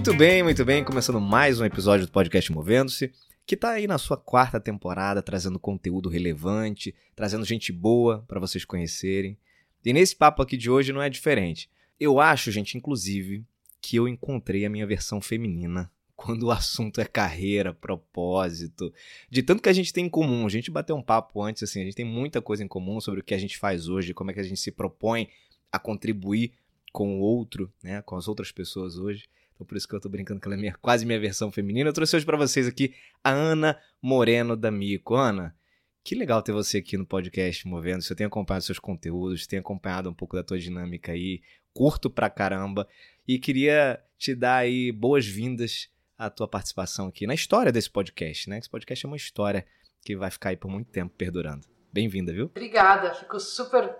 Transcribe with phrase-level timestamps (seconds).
[0.00, 0.82] Muito bem, muito bem.
[0.82, 3.12] Começando mais um episódio do podcast Movendo-se,
[3.44, 8.64] que tá aí na sua quarta temporada, trazendo conteúdo relevante, trazendo gente boa para vocês
[8.64, 9.36] conhecerem.
[9.84, 11.68] E nesse papo aqui de hoje não é diferente.
[12.00, 13.44] Eu acho, gente, inclusive,
[13.78, 18.90] que eu encontrei a minha versão feminina quando o assunto é carreira, propósito,
[19.28, 20.46] de tanto que a gente tem em comum.
[20.46, 23.20] A gente bateu um papo antes, assim, a gente tem muita coisa em comum sobre
[23.20, 25.28] o que a gente faz hoje, como é que a gente se propõe
[25.70, 26.54] a contribuir
[26.90, 29.28] com o outro, né, com as outras pessoas hoje.
[29.60, 31.90] Então por isso que eu tô brincando que ela é minha, quase minha versão feminina.
[31.90, 35.14] Eu trouxe hoje para vocês aqui a Ana Moreno da Mico.
[35.14, 35.54] Ana,
[36.02, 38.02] que legal ter você aqui no podcast Movendo.
[38.08, 41.42] Eu tenho acompanhado seus conteúdos, tenho acompanhado um pouco da tua dinâmica aí,
[41.74, 42.88] curto pra caramba
[43.28, 48.56] e queria te dar aí boas-vindas à tua participação aqui na história desse podcast, né?
[48.56, 49.66] Esse podcast é uma história
[50.00, 51.66] que vai ficar aí por muito tempo perdurando.
[51.92, 52.46] Bem-vinda, viu?
[52.46, 53.94] Obrigada, fico super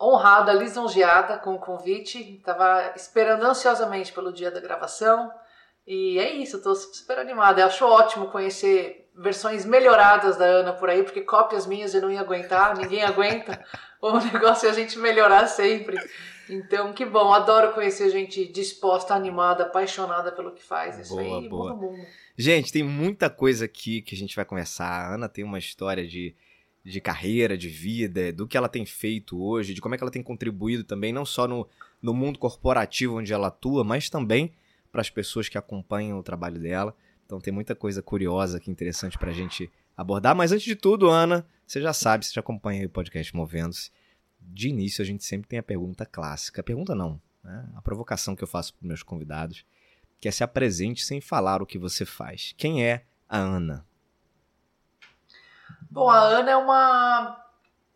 [0.00, 2.36] honrada, lisonjeada com o convite.
[2.38, 5.30] Estava esperando ansiosamente pelo dia da gravação.
[5.86, 7.60] E é isso, estou super animada.
[7.60, 12.10] Eu acho ótimo conhecer versões melhoradas da Ana por aí, porque cópias minhas eu não
[12.10, 13.62] ia aguentar, ninguém aguenta.
[14.02, 15.94] O negócio é a gente melhorar sempre.
[16.48, 20.98] Então, que bom, adoro conhecer gente disposta, animada, apaixonada pelo que faz.
[20.98, 21.76] Isso boa, aí, boa.
[21.76, 22.06] mundo.
[22.34, 24.86] Gente, tem muita coisa aqui que a gente vai conversar.
[24.86, 26.34] A Ana tem uma história de
[26.84, 30.10] de carreira, de vida, do que ela tem feito hoje, de como é que ela
[30.10, 31.68] tem contribuído também, não só no,
[32.00, 34.52] no mundo corporativo onde ela atua, mas também
[34.90, 36.94] para as pessoas que acompanham o trabalho dela.
[37.24, 40.34] Então tem muita coisa curiosa aqui, interessante para a gente abordar.
[40.34, 43.90] Mas antes de tudo, Ana, você já sabe, você já acompanha o podcast Movendo-se.
[44.40, 46.62] De início, a gente sempre tem a pergunta clássica.
[46.62, 47.68] Pergunta não, né?
[47.76, 49.64] a provocação que eu faço para meus convidados,
[50.18, 52.54] que é se apresente sem falar o que você faz.
[52.56, 53.86] Quem é a Ana?
[55.90, 57.36] Bom, a Ana é uma.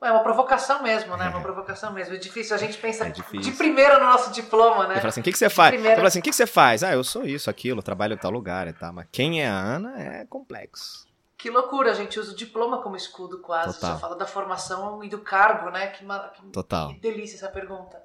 [0.02, 1.26] É uma provocação mesmo, né?
[1.26, 1.28] É.
[1.28, 2.14] Uma provocação mesmo.
[2.14, 4.96] É difícil, a gente pensa é de primeiro no nosso diploma, né?
[4.96, 5.70] Fala assim, o que, que você faz?
[5.70, 5.96] Primeiro...
[5.96, 6.82] Fala assim, o que, que você faz?
[6.82, 8.92] Ah, eu sou isso, aquilo, trabalho em tal lugar e tal.
[8.92, 11.06] Mas quem é a Ana é complexo.
[11.38, 13.74] Que loucura, a gente usa o diploma como escudo quase.
[13.74, 13.94] Total.
[13.94, 15.86] Só fala da formação e do cargo, né?
[15.86, 16.88] Que, que, Total.
[16.88, 18.02] que delícia essa pergunta.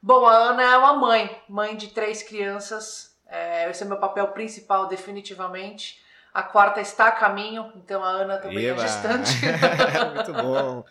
[0.00, 3.16] Bom, a Ana é uma mãe, mãe de três crianças.
[3.26, 6.00] É, esse é meu papel principal, definitivamente.
[6.38, 8.80] A quarta está a caminho, então a Ana também é Eba.
[8.80, 9.32] é gestante.
[10.14, 10.84] Muito bom.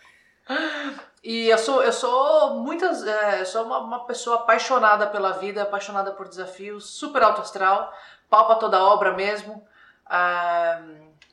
[1.24, 6.12] E eu sou, eu sou muitas, é, sou uma, uma, pessoa apaixonada pela vida, apaixonada
[6.12, 7.94] por desafios, super alto astral,
[8.30, 9.66] palpa toda obra mesmo,
[10.12, 10.82] é,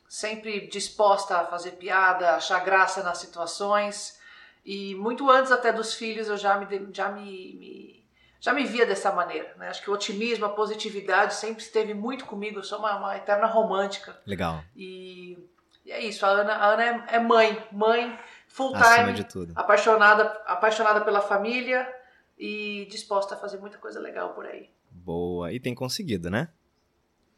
[0.07, 4.17] sempre disposta a fazer piada, achar graça nas situações.
[4.63, 8.04] E muito antes até dos filhos eu já me, já me, me
[8.45, 9.55] já me via dessa maneira.
[9.57, 9.69] Né?
[9.69, 12.59] Acho que o otimismo, a positividade sempre esteve muito comigo.
[12.59, 14.15] Eu sou uma, uma eterna romântica.
[14.23, 14.63] Legal.
[14.75, 15.35] E,
[15.83, 16.23] e, é isso.
[16.23, 18.15] A Ana, a Ana é, é mãe, mãe
[18.47, 19.51] full time, de tudo.
[19.55, 21.91] apaixonada, apaixonada pela família
[22.37, 24.69] e disposta a fazer muita coisa legal por aí.
[24.91, 25.51] Boa.
[25.51, 26.49] E tem conseguido, né?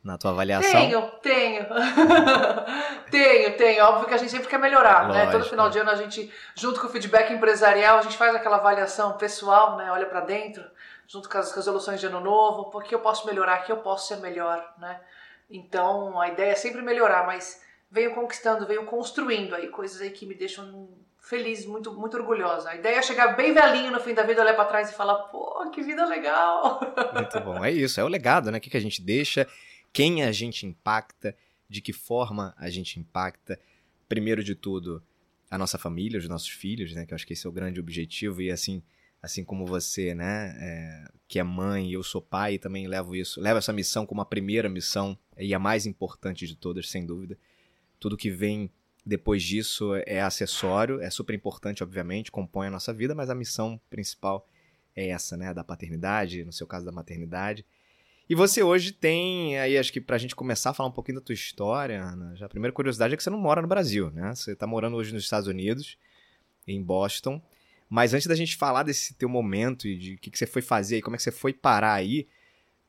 [0.04, 0.72] Na tua avaliação?
[0.72, 1.68] Tenho, tenho.
[3.10, 3.86] tenho, tenho.
[3.86, 5.26] Óbvio que a gente sempre quer melhorar, Lógico.
[5.26, 5.32] né?
[5.32, 8.58] Todo final de ano a gente, junto com o feedback empresarial, a gente faz aquela
[8.58, 9.90] avaliação pessoal, né?
[9.90, 10.64] Olha para dentro
[11.08, 14.18] junto com as resoluções de ano novo, porque eu posso melhorar, que eu posso ser
[14.18, 15.00] melhor, né?
[15.50, 20.26] Então a ideia é sempre melhorar, mas venho conquistando, venho construindo aí coisas aí que
[20.26, 22.70] me deixam feliz, muito, muito orgulhosa.
[22.70, 25.16] A ideia é chegar bem velhinho no fim da vida, olhar para trás e falar,
[25.24, 26.80] pô, que vida legal.
[27.14, 28.58] Muito bom, é isso, é o legado, né?
[28.58, 29.48] O que, que a gente deixa,
[29.92, 31.36] quem a gente impacta,
[31.70, 33.60] de que forma a gente impacta.
[34.08, 35.04] Primeiro de tudo,
[35.52, 37.06] a nossa família, os nossos filhos, né?
[37.06, 38.82] Que eu acho que esse é o grande objetivo e assim
[39.28, 43.40] assim como você, né, é, que é mãe, eu sou pai e também levo isso,
[43.40, 47.38] levo essa missão como a primeira missão e a mais importante de todas, sem dúvida.
[48.00, 48.72] Tudo que vem
[49.06, 53.80] depois disso é acessório, é super importante, obviamente, compõe a nossa vida, mas a missão
[53.90, 54.48] principal
[54.96, 57.66] é essa, né, da paternidade, no seu caso da maternidade.
[58.30, 61.26] E você hoje tem, aí acho que pra gente começar a falar um pouquinho da
[61.26, 64.36] tua história, Ana, já a primeira curiosidade é que você não mora no Brasil, né?
[64.36, 65.98] Você tá morando hoje nos Estados Unidos,
[66.68, 67.42] em Boston.
[67.90, 70.62] Mas antes da gente falar desse teu momento e de o que, que você foi
[70.62, 72.28] fazer e como é que você foi parar aí,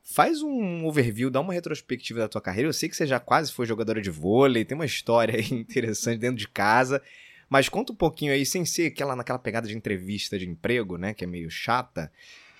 [0.03, 2.67] faz um overview, dá uma retrospectiva da tua carreira.
[2.67, 6.37] Eu sei que você já quase foi jogadora de vôlei, tem uma história interessante dentro
[6.37, 7.01] de casa.
[7.49, 11.13] Mas conta um pouquinho aí, sem ser aquela naquela pegada de entrevista de emprego, né,
[11.13, 12.11] que é meio chata.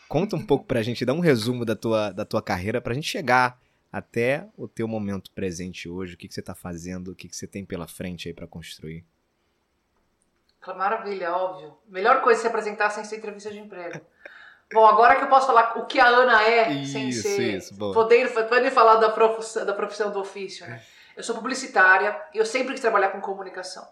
[0.08, 3.08] Conta um pouco pra gente, dá um resumo da tua, da tua carreira pra gente
[3.08, 3.62] chegar
[3.92, 7.36] até o teu momento presente hoje, o que, que você tá fazendo, o que, que
[7.36, 9.06] você tem pela frente aí para construir.
[10.76, 11.78] Maravilha, óbvio.
[11.88, 14.00] Melhor coisa é se apresentar sem ser entrevista de emprego.
[14.72, 17.58] Bom, agora que eu posso falar o que a Ana é, isso, sem ser.
[17.58, 17.76] Isso.
[17.78, 20.68] Podendo, podendo falar da profissão, da profissão do ofício.
[20.68, 20.82] Né?
[21.18, 23.88] Eu sou publicitária e eu sempre quis trabalhar com comunicação.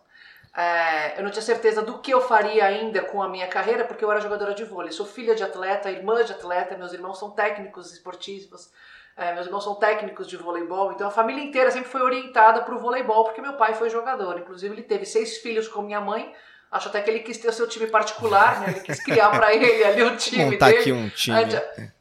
[0.55, 4.03] É, eu não tinha certeza do que eu faria ainda com a minha carreira, porque
[4.03, 4.91] eu era jogadora de vôlei.
[4.91, 8.71] sou filha de atleta, irmã de atleta, meus irmãos são técnicos esportivos.
[9.15, 12.75] É, meus irmãos são técnicos de voleibol, então a família inteira sempre foi orientada para
[12.75, 14.37] o voleibol, porque meu pai foi jogador.
[14.37, 16.31] Inclusive, ele teve seis filhos com minha mãe.
[16.71, 18.67] Acho até que ele quis ter o seu time particular, né?
[18.69, 20.79] Ele quis criar para ele ali o time Montar dele.
[20.79, 21.37] aqui um time.
[21.37, 21.91] A gente,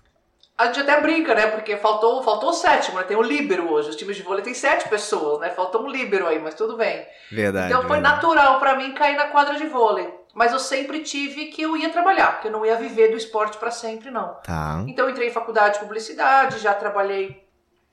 [0.58, 1.46] a gente até brinca, né?
[1.48, 3.04] Porque faltou, faltou o sétimo, né?
[3.04, 3.90] Tem o líbero hoje.
[3.90, 5.50] Os times de vôlei tem sete pessoas, né?
[5.50, 7.06] Faltou um líbero aí, mas tudo bem.
[7.30, 7.68] Verdade.
[7.68, 8.14] Então foi verdade.
[8.16, 10.12] natural para mim cair na quadra de vôlei.
[10.34, 13.56] Mas eu sempre tive que eu ia trabalhar, que eu não ia viver do esporte
[13.56, 14.34] para sempre, não.
[14.44, 14.84] Tá.
[14.86, 17.45] Então eu entrei em faculdade de publicidade, já trabalhei,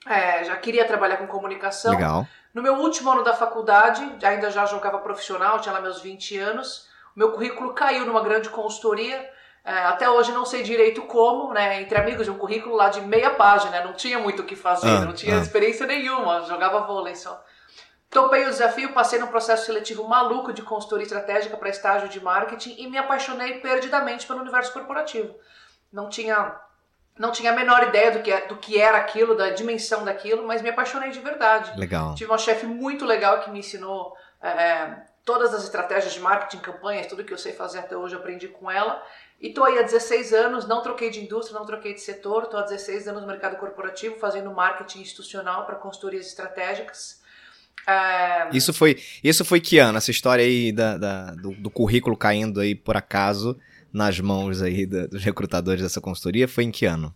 [0.05, 1.91] é, já queria trabalhar com comunicação.
[1.91, 2.27] Legal.
[2.53, 6.87] No meu último ano da faculdade, ainda já jogava profissional, tinha lá meus 20 anos.
[7.15, 9.29] Meu currículo caiu numa grande consultoria.
[9.65, 11.81] É, até hoje não sei direito como, né?
[11.81, 14.89] Entre amigos, de um currículo lá de meia página, não tinha muito o que fazer,
[14.89, 15.41] Ah, não tinha ah.
[15.41, 17.41] experiência nenhuma, jogava vôlei só.
[18.09, 22.75] Topei o desafio, passei num processo seletivo maluco de consultoria estratégica para estágio de marketing
[22.77, 25.33] e me apaixonei perdidamente pelo universo corporativo.
[25.91, 26.55] Não tinha,
[27.17, 30.61] não tinha a menor ideia do que, do que era aquilo, da dimensão daquilo, mas
[30.61, 31.77] me apaixonei de verdade.
[31.79, 32.15] Legal.
[32.15, 37.07] Tive uma chefe muito legal que me ensinou é, todas as estratégias de marketing, campanhas,
[37.07, 39.01] tudo que eu sei fazer até hoje aprendi com ela.
[39.39, 42.57] E tô aí há 16 anos, não troquei de indústria, não troquei de setor, tô
[42.57, 47.21] há 16 anos no mercado corporativo, fazendo marketing institucional para consultorias estratégicas.
[47.85, 49.97] É, Isso foi, isso foi que ano?
[49.97, 53.59] Essa história aí da, da- do, do currículo caindo aí por acaso
[53.93, 57.13] nas mãos aí da- dos recrutadores dessa consultoria foi em que ano?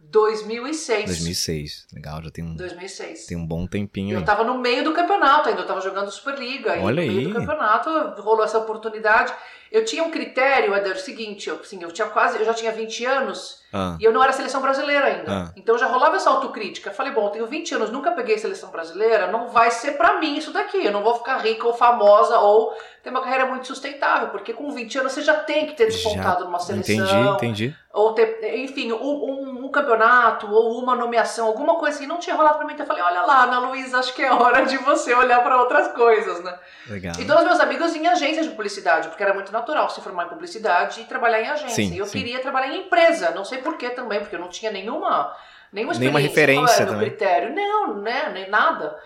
[0.00, 1.06] 2006.
[1.06, 1.86] 2006.
[1.92, 3.26] Legal, já tem um, 2006.
[3.26, 4.24] tem um bom tempinho Eu aí.
[4.24, 6.76] tava no meio do campeonato ainda, eu tava jogando Superliga.
[6.76, 7.32] E Olha no meio aí.
[7.34, 7.90] do campeonato
[8.22, 9.34] rolou essa oportunidade.
[9.70, 12.72] Eu tinha um critério, Eder, o seguinte, eu, assim, eu tinha quase, eu já tinha
[12.72, 15.30] 20 anos Ah, e eu não era seleção brasileira ainda.
[15.32, 15.52] Ah.
[15.56, 16.90] Então já rolava essa autocrítica.
[16.90, 20.36] Falei, bom, eu tenho 20 anos, nunca peguei seleção brasileira, não vai ser pra mim
[20.38, 20.84] isso daqui.
[20.86, 22.72] Eu não vou ficar rica ou famosa ou
[23.02, 26.44] ter uma carreira muito sustentável, porque com 20 anos você já tem que ter despontado
[26.46, 26.94] numa seleção.
[26.94, 27.76] entendi, entendi.
[27.92, 32.34] Ou ter, enfim, um, um- um campeonato ou uma nomeação, alguma coisa assim, não tinha
[32.36, 32.72] rolado pra mim.
[32.72, 35.60] Então eu falei, olha lá, Ana Luísa, acho que é hora de você olhar pra
[35.60, 36.54] outras coisas, né?
[36.88, 37.14] Legal.
[37.18, 40.28] E todos meus amigos em agências de publicidade, porque era muito natural se formar em
[40.28, 41.74] publicidade e trabalhar em agência.
[41.74, 42.18] Sim, eu sim.
[42.18, 45.36] queria trabalhar em empresa, não sei porquê também, porque eu não tinha nenhuma,
[45.72, 45.98] nenhuma experiência.
[46.00, 47.10] Nenhuma referência Qual também.
[47.10, 47.54] critério?
[47.54, 48.98] Não, né, nem nada.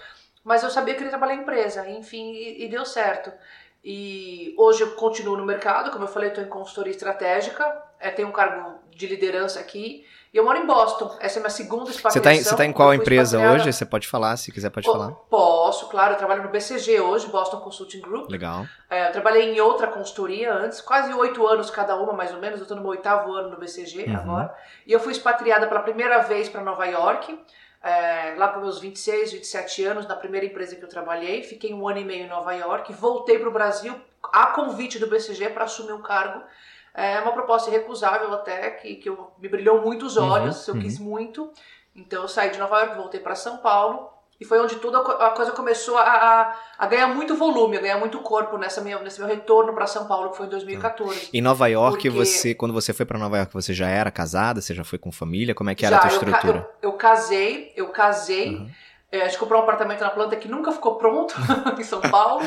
[0.45, 3.33] Mas eu sabia que eu queria trabalhar em empresa, enfim, e, e deu certo.
[3.85, 7.65] E hoje eu continuo no mercado, como eu falei, estou em consultoria estratégica,
[7.99, 11.15] é, tenho um cargo de liderança aqui, e eu moro em Boston.
[11.21, 12.23] Essa é a minha segunda Você expatriação.
[12.23, 13.73] tá, em, você tá em qual empresa expatriada- hoje?
[13.73, 15.11] Você pode falar, se quiser pode Po- falar.
[15.29, 16.15] Posso, claro.
[16.15, 18.31] Eu trabalho no BCG hoje, Boston Consulting Group.
[18.31, 18.67] Legal.
[18.89, 22.59] É, eu trabalhei em outra consultoria antes, quase oito anos cada uma, mais ou menos.
[22.59, 24.17] Eu estou no meu oitavo ano no BCG Uhum.
[24.17, 24.55] agora.
[24.87, 27.39] E eu fui expatriada pela primeira vez para Nova York,
[27.83, 31.43] é, lá para meus 26, 27 anos, na primeira empresa que eu trabalhei.
[31.43, 32.93] Fiquei um ano e meio em Nova York.
[32.93, 33.95] Voltei para o Brasil
[34.33, 36.41] a convite do BCG para assumir um cargo.
[36.95, 40.81] É uma proposta irrecusável até, que, que eu, me brilhou muito os olhos, Uhum, eu
[40.83, 41.51] quis muito.
[41.97, 44.11] Então eu saí de Nova York, voltei para São Paulo.
[44.41, 47.77] E foi onde tudo a co- a coisa começou a, a, a ganhar muito volume,
[47.77, 50.49] a ganhar muito corpo nessa minha, nesse meu retorno para São Paulo, que foi em
[50.49, 51.29] 2014.
[51.33, 54.61] Em Nova York, Porque- você, quando você foi pra Nova York, você já era casada?
[54.61, 55.55] Você já foi com família?
[55.55, 56.69] Como é que era a Já, tua eu estrutura?
[56.83, 58.57] Eu, eu casei, eu casei.
[58.57, 58.71] Uhum.
[59.13, 61.35] É, a gente comprou um apartamento na planta que nunca ficou pronto
[61.79, 62.43] em São Paulo.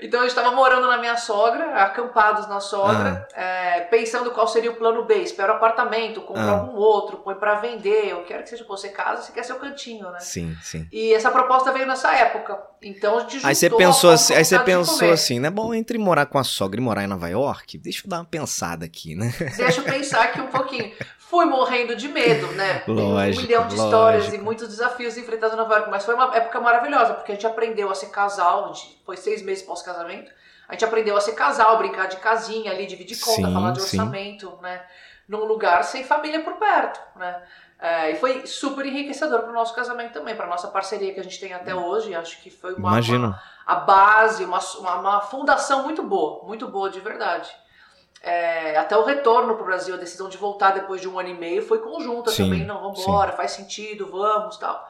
[0.00, 4.76] Então gente estava morando na minha sogra, acampados na sogra, é, pensando qual seria o
[4.76, 5.14] plano B.
[5.16, 6.50] Espera o apartamento, compra Ah.
[6.52, 8.08] algum outro, põe para vender.
[8.10, 10.20] Eu quero que seja você casa, você quer seu cantinho, né?
[10.20, 10.86] Sim, sim.
[10.92, 12.58] E essa proposta veio nessa época.
[12.82, 15.50] Então a gente Aí você pensou assim, aí você pensou assim, né?
[15.50, 18.24] Bom, entre morar com a sogra e morar em Nova York, deixa eu dar uma
[18.24, 19.32] pensada aqui, né?
[19.56, 20.92] Deixa eu pensar aqui um pouquinho.
[21.28, 22.84] Fui morrendo de medo, né?
[22.86, 24.42] Lógico, um milhão de histórias lógico.
[24.42, 27.46] e muitos desafios enfrentados em Nova York, mas foi uma época maravilhosa, porque a gente
[27.46, 28.72] aprendeu a ser casal,
[29.04, 30.30] foi seis meses pós-casamento,
[30.68, 33.82] a gente aprendeu a ser casal, brincar de casinha ali, dividir conta, Sim, falar de
[33.82, 33.98] sim.
[33.98, 34.84] orçamento, né?
[35.28, 37.42] Num lugar sem família por perto, né?
[37.80, 41.24] É, e foi super enriquecedor para o nosso casamento também, para nossa parceria que a
[41.24, 42.14] gente tem até hoje.
[42.14, 46.88] Acho que foi uma, uma- a base, uma, uma, uma fundação muito boa, muito boa
[46.88, 47.50] de verdade.
[48.26, 51.28] É, até o retorno para o Brasil, a decisão de voltar depois de um ano
[51.28, 52.66] e meio foi conjunta Sim, também.
[52.66, 54.84] Não, vamos embora, faz sentido, vamos tal.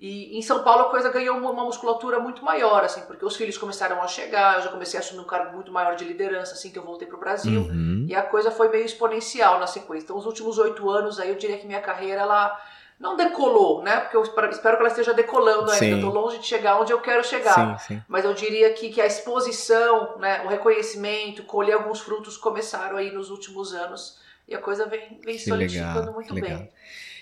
[0.00, 3.58] E em São Paulo a coisa ganhou uma, musculatura muito maior, assim, porque os filhos
[3.58, 6.70] começaram a chegar, eu já comecei a assumir um cargo muito maior de liderança assim
[6.70, 7.60] que eu voltei para o Brasil.
[7.60, 8.06] Uhum.
[8.08, 10.04] E a coisa foi meio exponencial na sequência.
[10.04, 12.58] Então, os últimos oito anos aí, eu diria que minha carreira, ela
[12.98, 14.00] não decolou, né?
[14.00, 15.84] Porque eu espero, que ela esteja decolando ainda.
[15.84, 15.92] Sim.
[15.92, 17.78] Eu tô longe de chegar onde eu quero chegar.
[17.78, 18.02] Sim, sim.
[18.08, 23.12] Mas eu diria que, que a exposição, né, o reconhecimento, colher alguns frutos começaram aí
[23.12, 24.18] nos últimos anos.
[24.48, 26.58] E a coisa vem, vem solidificando muito legal.
[26.58, 26.72] bem.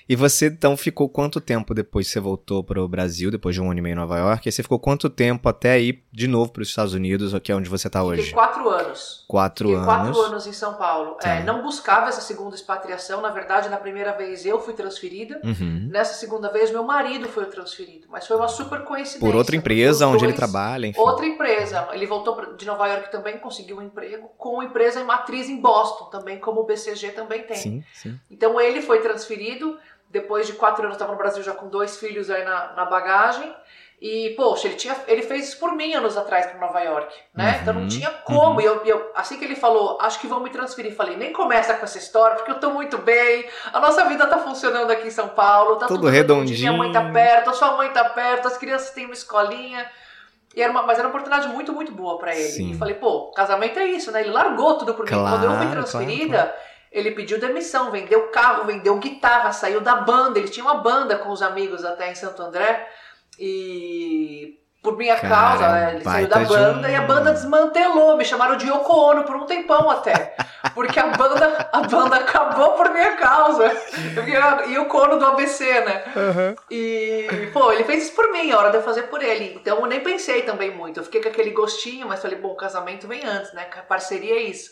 [0.09, 3.61] E você então ficou quanto tempo depois que você voltou para o Brasil, depois de
[3.61, 4.49] um ano e meio em Nova York?
[4.49, 7.57] E você ficou quanto tempo até ir de novo para os Estados Unidos, que é
[7.57, 8.33] onde você está hoje?
[8.33, 9.25] Quatro anos.
[9.27, 9.87] Quatro Fiquei anos.
[9.87, 11.17] quatro anos em São Paulo.
[11.21, 11.29] Tá.
[11.29, 13.21] É, não buscava essa segunda expatriação.
[13.21, 15.41] Na verdade, na primeira vez eu fui transferida.
[15.43, 15.89] Uhum.
[15.91, 18.07] Nessa segunda vez, meu marido foi transferido.
[18.09, 19.21] Mas foi uma super coincidência.
[19.21, 21.01] Por outra empresa onde ele trabalha, enfim.
[21.01, 21.89] Outra empresa.
[21.93, 25.61] Ele voltou de Nova York também, conseguiu um emprego com uma empresa em matriz em
[25.61, 27.57] Boston, também como o BCG também tem.
[27.57, 28.19] Sim, sim.
[28.31, 29.77] Então ele foi transferido
[30.11, 33.55] depois de quatro anos, estava no Brasil já com dois filhos aí na, na bagagem.
[34.01, 37.53] E, poxa, ele, tinha, ele fez isso por mim anos atrás para Nova York, né?
[37.53, 38.57] Uhum, então não tinha como.
[38.57, 38.61] Uhum.
[38.61, 41.73] E eu, eu, assim que ele falou, acho que vão me transferir, falei, nem começa
[41.73, 45.11] com essa história, porque eu tô muito bem, a nossa vida tá funcionando aqui em
[45.11, 46.59] São Paulo, tá tudo, tudo redondinho.
[46.59, 49.91] Minha mãe tá perto, a sua mãe tá perto, as crianças têm uma escolinha.
[50.55, 52.49] E era uma, mas era uma oportunidade muito, muito boa para ele.
[52.49, 52.71] Sim.
[52.73, 54.21] E falei, pô, casamento é isso, né?
[54.21, 55.11] Ele largou tudo por mim.
[55.11, 56.37] Quando eu fui transferida.
[56.37, 60.39] Claro, claro ele pediu demissão, vendeu carro, vendeu guitarra, saiu da banda.
[60.39, 62.89] Ele tinha uma banda com os amigos até em Santo André.
[63.39, 68.17] E por minha Cara, causa, né, ele saiu da banda e a banda desmantelou.
[68.17, 70.37] Me chamaram de Yoko Ono por um tempão até.
[70.75, 73.65] Porque a banda, a banda acabou por minha causa.
[73.65, 76.05] Eu fiquei Yoko Ono do ABC, né?
[76.15, 76.57] Uhum.
[76.71, 79.55] E, pô, ele fez isso por mim, a hora de eu fazer por ele.
[79.61, 81.01] Então eu nem pensei também muito.
[81.01, 83.67] Eu fiquei com aquele gostinho, mas falei, bom, o casamento vem antes, né?
[83.89, 84.71] Parceria é isso.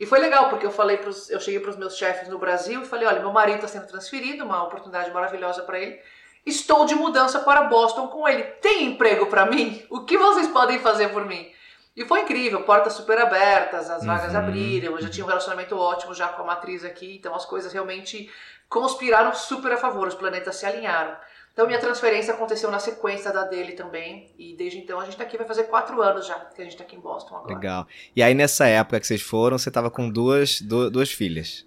[0.00, 2.80] E foi legal, porque eu falei pros, eu cheguei para os meus chefes no Brasil
[2.80, 6.00] e falei, olha, meu marido está sendo transferido, uma oportunidade maravilhosa para ele.
[6.46, 8.42] Estou de mudança para Boston com ele.
[8.42, 9.84] Tem emprego para mim?
[9.90, 11.52] O que vocês podem fazer por mim?
[11.94, 14.38] E foi incrível, portas super abertas, as vagas uhum.
[14.38, 17.70] abriram, eu já tinha um relacionamento ótimo já com a matriz aqui, então as coisas
[17.70, 18.30] realmente
[18.70, 21.14] conspiraram super a favor, os planetas se alinharam.
[21.52, 24.30] Então minha transferência aconteceu na sequência da dele também.
[24.38, 26.76] E desde então a gente tá aqui, vai fazer quatro anos já que a gente
[26.76, 27.54] tá aqui em Boston agora.
[27.54, 27.86] Legal.
[28.14, 31.66] E aí nessa época que vocês foram, você tava com duas, duas, duas filhas.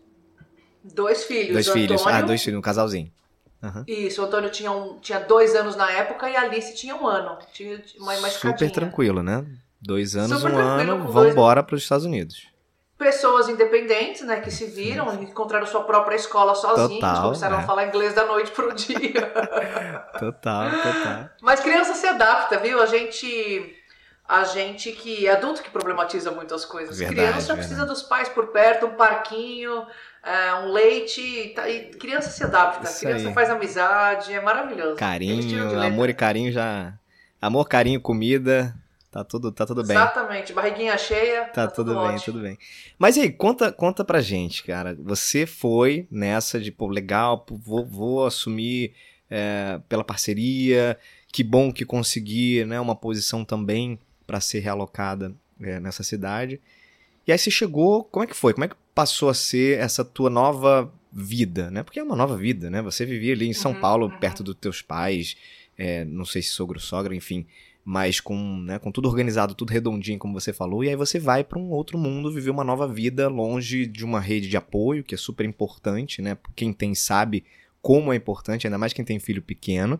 [0.84, 1.54] Dois filhos.
[1.54, 3.12] Dois filhos, Antônio, ah, dois filhos, um casalzinho.
[3.62, 3.84] Uhum.
[3.88, 7.08] Isso, o Antônio tinha, um, tinha dois anos na época e a Alice tinha um
[7.08, 7.38] ano.
[7.54, 9.46] Tinha uma, uma Super tranquilo, né?
[9.82, 12.53] Dois anos, Super um ano, vamos embora para os Estados Unidos
[13.04, 17.64] pessoas independentes, né, que se viram, encontraram sua própria escola sozinhos, total, começaram né?
[17.64, 19.32] a falar inglês da noite pro dia.
[20.18, 21.30] total, total.
[21.42, 22.82] Mas criança se adapta, viu?
[22.82, 23.80] A gente
[24.28, 26.98] a gente que é adulto que problematiza muitas coisas.
[26.98, 27.60] Verdade, criança verdade.
[27.60, 29.86] precisa dos pais por perto, um parquinho,
[30.24, 33.34] é, um leite, tá, e criança se adapta, Isso criança aí.
[33.34, 34.96] faz amizade, é maravilhoso.
[34.96, 36.94] Carinho, amor e carinho já
[37.44, 38.74] Amor, carinho, comida,
[39.14, 39.96] Tá tudo, tá tudo bem.
[39.96, 41.42] Exatamente, barriguinha cheia.
[41.46, 42.58] Tá, tá tudo, tudo, bem, tudo bem.
[42.98, 44.98] Mas aí, conta, conta pra gente, cara.
[45.02, 48.96] Você foi nessa de, pô, legal, vou, vou assumir
[49.30, 50.98] é, pela parceria.
[51.32, 56.60] Que bom que consegui, né, uma posição também para ser realocada é, nessa cidade.
[57.28, 58.52] E aí você chegou, como é que foi?
[58.52, 61.84] Como é que passou a ser essa tua nova vida, né?
[61.84, 62.82] Porque é uma nova vida, né?
[62.82, 64.18] Você vivia ali em São uhum, Paulo, uhum.
[64.18, 65.38] perto dos teus pais,
[65.78, 67.46] é, não sei se sogro, sogra, enfim
[67.86, 71.44] mas com, né, com tudo organizado, tudo redondinho, como você falou, e aí você vai
[71.44, 75.16] para um outro mundo, viver uma nova vida longe de uma rede de apoio, que
[75.16, 76.38] é super importante, né?
[76.56, 77.44] Quem tem sabe
[77.82, 80.00] como é importante, ainda mais quem tem filho pequeno.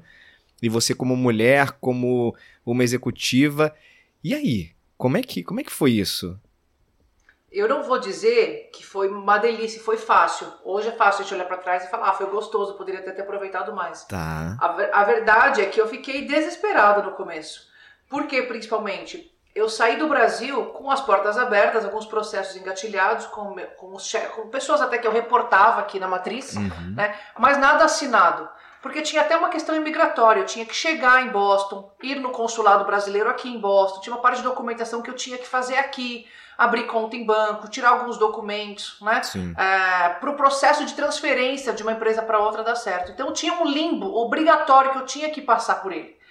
[0.62, 2.34] E você como mulher, como
[2.66, 3.76] uma executiva.
[4.24, 6.40] E aí, como é que, como é que foi isso?
[7.52, 10.48] Eu não vou dizer que foi uma delícia, foi fácil.
[10.64, 13.12] Hoje é fácil a gente olhar para trás e falar, ah, foi gostoso, poderia ter,
[13.12, 14.06] ter aproveitado mais.
[14.06, 14.58] Tá.
[14.60, 17.73] A, a verdade é que eu fiquei desesperado no começo.
[18.14, 23.98] Porque, principalmente, eu saí do Brasil com as portas abertas, alguns processos engatilhados, com, com,
[24.36, 26.94] com pessoas até que eu reportava aqui na matriz, uhum.
[26.96, 27.18] né?
[27.40, 28.48] mas nada assinado.
[28.84, 32.86] Porque tinha até uma questão imigratória, eu tinha que chegar em Boston, ir no consulado
[32.86, 36.28] brasileiro aqui em Boston, tinha uma parte de documentação que eu tinha que fazer aqui,
[36.56, 39.22] abrir conta em banco, tirar alguns documentos, né?
[39.58, 43.12] É, para o processo de transferência de uma empresa para outra dar certo.
[43.12, 46.22] Então tinha um limbo obrigatório que eu tinha que passar por ele.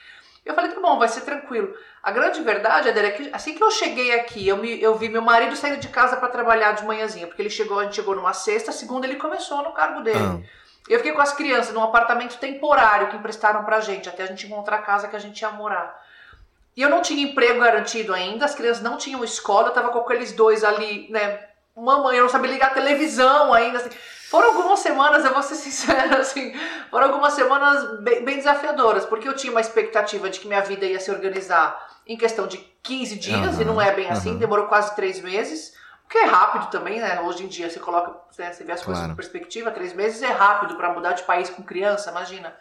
[0.44, 1.72] Eu falei, tá bom, vai ser tranquilo.
[2.02, 5.08] A grande verdade, Adela, é que assim que eu cheguei aqui, eu, me, eu vi
[5.08, 8.16] meu marido saindo de casa para trabalhar de manhãzinha, porque ele chegou, a gente chegou
[8.16, 10.18] numa sexta, segunda ele começou no cargo dele.
[10.18, 10.40] Ah.
[10.88, 14.46] Eu fiquei com as crianças num apartamento temporário que emprestaram pra gente, até a gente
[14.46, 16.02] encontrar a casa que a gente ia morar.
[16.76, 19.99] E eu não tinha emprego garantido ainda, as crianças não tinham escola, eu tava com
[20.00, 21.51] aqueles dois ali, né?
[21.76, 23.78] Mamãe, eu não sabia ligar a televisão ainda.
[23.78, 23.90] Assim.
[24.32, 26.54] Foram algumas semanas, eu vou ser sincera, assim,
[26.90, 30.86] foram algumas semanas bem, bem, desafiadoras, porque eu tinha uma expectativa de que minha vida
[30.86, 34.38] ia se organizar em questão de 15 dias, uhum, e não é bem assim, uhum.
[34.38, 35.74] demorou quase três meses,
[36.06, 37.20] o que é rápido também, né?
[37.20, 39.12] Hoje em dia você coloca, né, você vê as coisas claro.
[39.12, 42.56] em perspectiva, três meses é rápido para mudar de país com criança, imagina.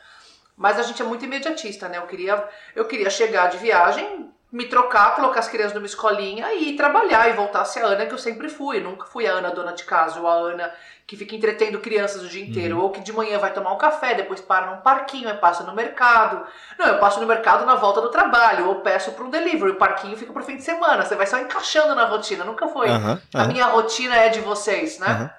[0.57, 1.97] Mas a gente é muito imediatista, né?
[1.97, 6.71] Eu queria, eu queria chegar de viagem me trocar, colocar as crianças numa escolinha e
[6.71, 8.77] ir trabalhar e voltar a ser a Ana que eu sempre fui.
[8.77, 10.71] Eu nunca fui a Ana dona de casa ou a Ana
[11.07, 12.83] que fica entretendo crianças o dia inteiro, uhum.
[12.83, 15.75] ou que de manhã vai tomar um café, depois para num parquinho, e passa no
[15.75, 16.45] mercado.
[16.79, 19.75] Não, eu passo no mercado na volta do trabalho, ou peço para um delivery, o
[19.75, 22.89] parquinho fica pro fim de semana, você vai só encaixando na rotina, nunca foi.
[22.89, 25.33] Uhum, a minha rotina é de vocês, né?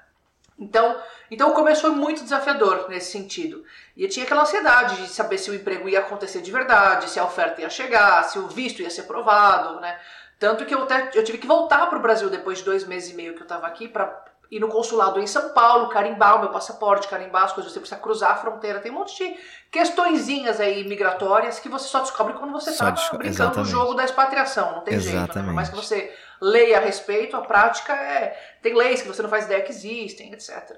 [0.58, 0.94] Então,
[1.30, 3.64] então o começo foi muito desafiador nesse sentido.
[3.96, 7.20] E eu tinha aquela ansiedade de saber se o emprego ia acontecer de verdade, se
[7.20, 9.98] a oferta ia chegar, se o visto ia ser aprovado, né?
[10.38, 13.10] Tanto que eu, até, eu tive que voltar para o Brasil depois de dois meses
[13.10, 16.40] e meio que eu estava aqui para ir no consulado em São Paulo, carimbar o
[16.40, 19.34] meu passaporte, carimbar as coisas, você precisa cruzar a fronteira, tem um monte de
[19.70, 23.58] questõezinhas aí migratórias que você só descobre quando você está brincando Exatamente.
[23.58, 25.26] no jogo da expatriação, não tem Exatamente.
[25.26, 25.44] jeito, né?
[25.44, 28.38] Por mais que você leia a respeito, a prática é...
[28.60, 30.76] tem leis que você não faz ideia que existem, etc.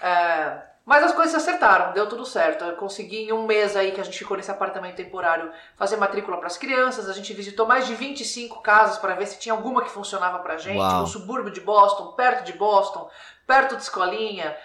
[0.00, 2.64] É, mas as coisas se acertaram, deu tudo certo.
[2.64, 6.38] Eu consegui em um mês aí que a gente ficou nesse apartamento temporário fazer matrícula
[6.38, 7.10] para as crianças.
[7.10, 10.56] A gente visitou mais de 25 casas para ver se tinha alguma que funcionava para
[10.56, 10.78] gente.
[10.78, 11.02] Uau.
[11.02, 13.06] No subúrbio de Boston, perto de Boston,
[13.46, 14.56] perto de escolinha,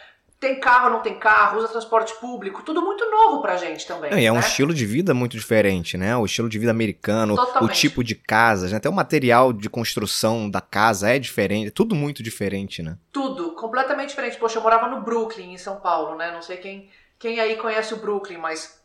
[0.44, 4.12] tem carro, não tem carro, usa transporte público, tudo muito novo pra gente também.
[4.12, 4.42] É, é um né?
[4.42, 6.18] estilo de vida muito diferente, né?
[6.18, 7.72] O estilo de vida americano, Totalmente.
[7.72, 8.78] o tipo de casas, né?
[8.78, 12.98] até o material de construção da casa é diferente, tudo muito diferente, né?
[13.10, 14.38] Tudo, completamente diferente.
[14.38, 16.32] Poxa, eu morava no Brooklyn, em São Paulo, né?
[16.32, 18.83] Não sei quem, quem aí conhece o Brooklyn, mas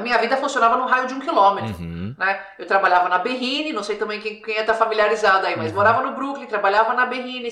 [0.00, 2.14] a minha vida funcionava no raio de um quilômetro, uhum.
[2.18, 2.40] né?
[2.58, 5.76] Eu trabalhava na Berrine, não sei também quem, quem é tá familiarizado aí, mas uhum.
[5.76, 7.48] morava no Brooklyn, trabalhava na Berrine,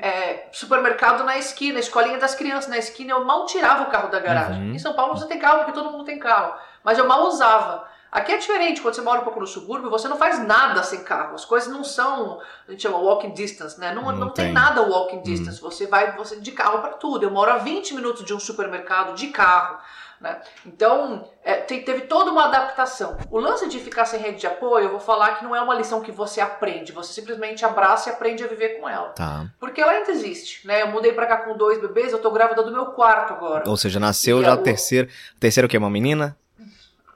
[0.00, 4.18] é, supermercado na esquina, escolinha das crianças na esquina, eu mal tirava o carro da
[4.18, 4.68] garagem.
[4.68, 4.74] Uhum.
[4.74, 7.86] Em São Paulo você tem carro porque todo mundo tem carro, mas eu mal usava.
[8.10, 11.04] Aqui é diferente, quando você mora um pouco no subúrbio, você não faz nada sem
[11.04, 11.34] carro.
[11.34, 13.92] As coisas não são, a gente chama walking distance, né?
[13.92, 14.46] Não, não, não tem.
[14.46, 14.54] tem.
[14.54, 15.62] nada walking distance.
[15.62, 15.70] Uhum.
[15.70, 17.24] Você vai você de carro para tudo.
[17.24, 19.78] Eu moro a 20 minutos de um supermercado de carro.
[20.20, 20.40] Né?
[20.64, 23.18] Então, é, teve toda uma adaptação.
[23.30, 25.74] O lance de ficar sem rede de apoio, eu vou falar que não é uma
[25.74, 29.08] lição que você aprende, você simplesmente abraça e aprende a viver com ela.
[29.10, 29.46] Tá.
[29.60, 30.66] Porque ela ainda existe.
[30.66, 30.82] Né?
[30.82, 33.68] Eu mudei pra cá com dois bebês, eu tô grávida do meu quarto agora.
[33.68, 35.08] Ou seja, nasceu e já a o terceiro.
[35.38, 35.76] Terceiro o quê?
[35.76, 36.36] Uma menina?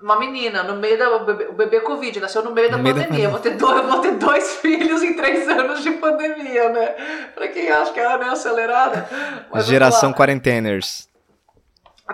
[0.02, 1.14] Uma menina, no meio da.
[1.14, 3.18] O bebê, o bebê Covid, nasceu no meio no da meio pandemia.
[3.18, 3.24] Da...
[3.24, 6.86] Eu, vou ter dois, vou ter dois filhos em três anos de pandemia, né?
[7.34, 9.06] Pra quem acha que ela é acelerada.
[9.56, 11.09] Geração quarenteners.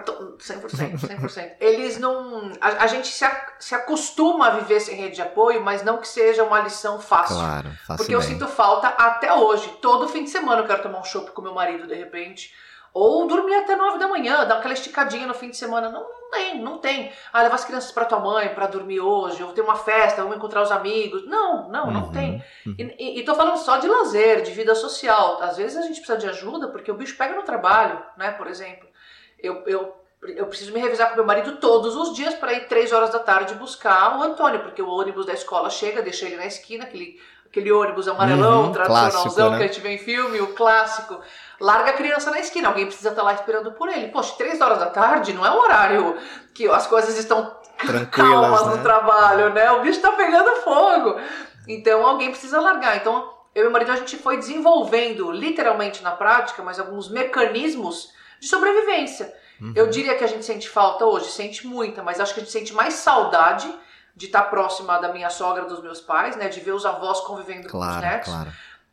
[0.00, 1.52] 100%, 100%.
[1.61, 2.52] Eles não.
[2.61, 5.98] A, a gente se, a, se acostuma a viver sem rede de apoio, mas não
[5.98, 7.37] que seja uma lição fácil.
[7.37, 9.68] Claro, fácil Porque eu sinto falta até hoje.
[9.80, 12.52] Todo fim de semana eu quero tomar um chopp com meu marido, de repente.
[12.98, 15.90] Ou dormir até nove da manhã, dar aquela esticadinha no fim de semana.
[15.90, 17.12] Não, não tem, não tem.
[17.30, 20.38] Ah, levar as crianças para tua mãe para dormir hoje, ou ter uma festa, vamos
[20.38, 21.26] encontrar os amigos.
[21.26, 22.42] Não, não, uhum, não tem.
[22.66, 22.74] Uhum.
[22.78, 25.42] E, e, e tô falando só de lazer, de vida social.
[25.42, 28.46] Às vezes a gente precisa de ajuda porque o bicho pega no trabalho, né, por
[28.46, 28.86] exemplo.
[29.38, 32.92] Eu, eu, eu preciso me revisar com meu marido todos os dias para ir três
[32.92, 36.46] horas da tarde buscar o Antônio, porque o ônibus da escola chega, deixa ele na
[36.46, 39.59] esquina, aquele, aquele ônibus amarelão, uhum, tradicionalzão né?
[39.59, 41.20] que a gente vê em filme, o clássico.
[41.61, 44.09] Larga a criança na esquina, alguém precisa estar tá lá esperando por ele.
[44.09, 46.18] Poxa, três horas da tarde não é um horário
[46.55, 47.57] que as coisas estão
[48.11, 48.77] calmas né?
[48.77, 49.70] no trabalho, né?
[49.72, 51.20] O bicho está pegando fogo.
[51.68, 52.96] Então alguém precisa largar.
[52.96, 58.12] Então eu e meu marido a gente foi desenvolvendo, literalmente na prática, mas alguns mecanismos
[58.46, 59.35] de sobrevivência.
[59.61, 59.72] Uhum.
[59.74, 62.52] Eu diria que a gente sente falta hoje, sente muita, mas acho que a gente
[62.52, 63.72] sente mais saudade
[64.14, 66.48] de estar próxima da minha sogra, dos meus pais, né?
[66.48, 68.32] De ver os avós convivendo claro, com os netos.
[68.32, 68.52] Claro.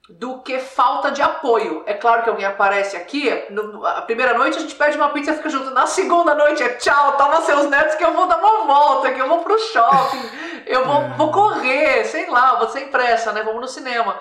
[0.10, 1.84] Do que falta de apoio.
[1.86, 5.32] É claro que alguém aparece aqui, no, a primeira noite a gente pede uma pizza
[5.32, 5.70] e fica junto.
[5.72, 9.20] Na segunda noite é tchau, toma seus netos que eu vou dar uma volta, que
[9.20, 10.30] eu vou pro shopping,
[10.66, 13.44] eu vou, vou correr, sei lá, vou sem pressa, né?
[13.44, 14.20] Vamos no cinema.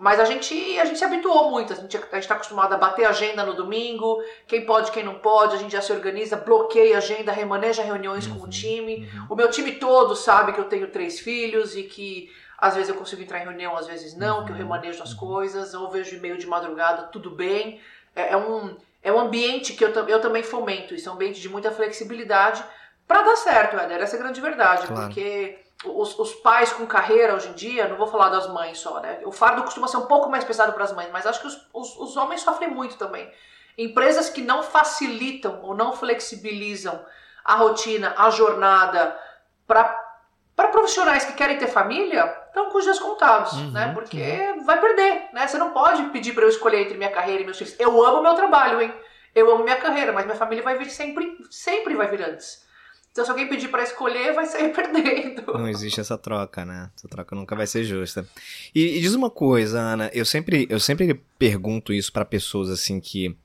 [0.00, 3.44] Mas a gente, a gente se habituou muito, a gente está acostumado a bater agenda
[3.44, 7.30] no domingo, quem pode, quem não pode, a gente já se organiza, bloqueia a agenda,
[7.30, 9.10] remaneja reuniões uhum, com o uhum, time.
[9.14, 9.26] Uhum.
[9.28, 12.94] O meu time todo sabe que eu tenho três filhos e que às vezes eu
[12.94, 14.44] consigo entrar em reunião, às vezes não, uhum.
[14.46, 15.18] que eu uhum, remanejo as uhum.
[15.18, 17.78] coisas, ou vejo e-mail de madrugada, tudo bem.
[18.16, 21.42] É, é, um, é um ambiente que eu, eu também fomento, isso é um ambiente
[21.42, 22.64] de muita flexibilidade
[23.06, 25.08] para dar certo, Éder, essa é a grande verdade, claro.
[25.08, 29.00] porque os, os, pais com carreira hoje em dia, não vou falar das mães só,
[29.00, 29.20] né?
[29.24, 31.68] O fardo costuma ser um pouco mais pesado para as mães, mas acho que os,
[31.72, 33.30] os, os, homens sofrem muito também.
[33.78, 37.02] Empresas que não facilitam ou não flexibilizam
[37.44, 39.18] a rotina, a jornada
[39.66, 43.92] para profissionais que querem ter família, estão com os dias contados, uhum, né?
[43.94, 44.64] Porque uhum.
[44.64, 45.46] vai perder, né?
[45.46, 47.74] Você não pode pedir para eu escolher entre minha carreira e meus filhos.
[47.78, 48.92] Eu amo meu trabalho, hein?
[49.34, 52.68] Eu amo minha carreira, mas minha família vai vir sempre, sempre vai vir antes.
[53.12, 55.52] Então, se alguém pedir para escolher, vai sair perdendo.
[55.52, 56.90] Não existe essa troca, né?
[56.96, 58.26] Essa troca nunca vai ser justa.
[58.74, 63.00] E, e diz uma coisa, Ana, eu sempre, eu sempre pergunto isso para pessoas assim
[63.00, 63.36] que,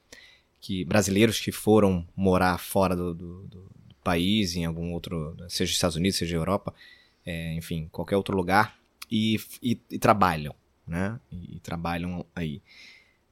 [0.61, 0.85] que.
[0.85, 5.35] brasileiros que foram morar fora do, do, do, país, em algum outro.
[5.49, 6.71] seja Estados Unidos, seja Europa,
[7.25, 8.77] é, enfim, qualquer outro lugar.
[9.09, 10.53] e, e, e trabalham,
[10.87, 11.19] né?
[11.31, 12.61] E, e, trabalham aí.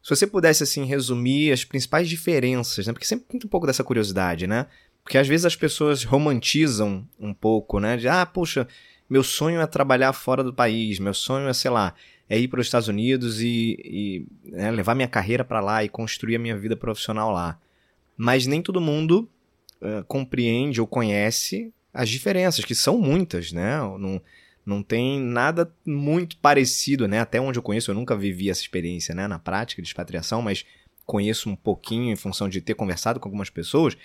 [0.02, 2.92] Se você pudesse, assim, resumir as principais diferenças, né?
[2.92, 4.66] Porque sempre tem um pouco dessa curiosidade, né?
[5.04, 7.98] Porque às vezes as pessoas romantizam um pouco, né?
[7.98, 8.68] De, ah, puxa,
[9.10, 11.94] meu sonho é trabalhar fora do país, meu sonho é, sei lá,
[12.30, 15.90] é ir para os Estados Unidos e, e né, levar minha carreira para lá e
[15.90, 17.60] construir a minha vida profissional lá.
[18.16, 19.30] Mas nem todo mundo
[19.82, 23.78] uh, compreende ou conhece as diferenças, que são muitas, né?
[23.78, 24.22] Não,
[24.66, 27.20] não tem nada muito parecido, né?
[27.20, 29.28] Até onde eu conheço, eu nunca vivi essa experiência, né?
[29.28, 30.66] Na prática de expatriação, mas
[31.06, 33.98] conheço um pouquinho em função de ter conversado com algumas pessoas.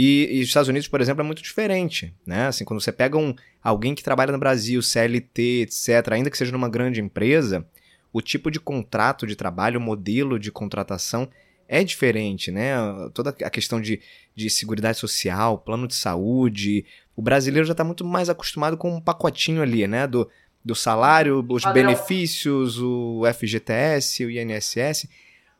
[0.00, 2.46] E, e os Estados Unidos, por exemplo, é muito diferente, né?
[2.46, 6.52] Assim, quando você pega um, alguém que trabalha no Brasil, CLT, etc., ainda que seja
[6.52, 7.66] numa grande empresa,
[8.12, 11.28] o tipo de contrato de trabalho, o modelo de contratação
[11.66, 12.76] é diferente, né?
[13.12, 14.00] Toda a questão de,
[14.36, 16.86] de segurança social, plano de saúde.
[17.16, 20.06] O brasileiro já está muito mais acostumado com um pacotinho ali, né?
[20.06, 20.30] Do,
[20.64, 25.08] do salário, os benefícios, o FGTS, o INSS.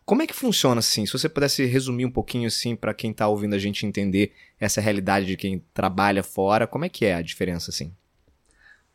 [0.09, 1.05] Como é que funciona assim?
[1.05, 4.81] Se você pudesse resumir um pouquinho assim para quem está ouvindo a gente entender essa
[4.81, 7.95] realidade de quem trabalha fora, como é que é a diferença assim?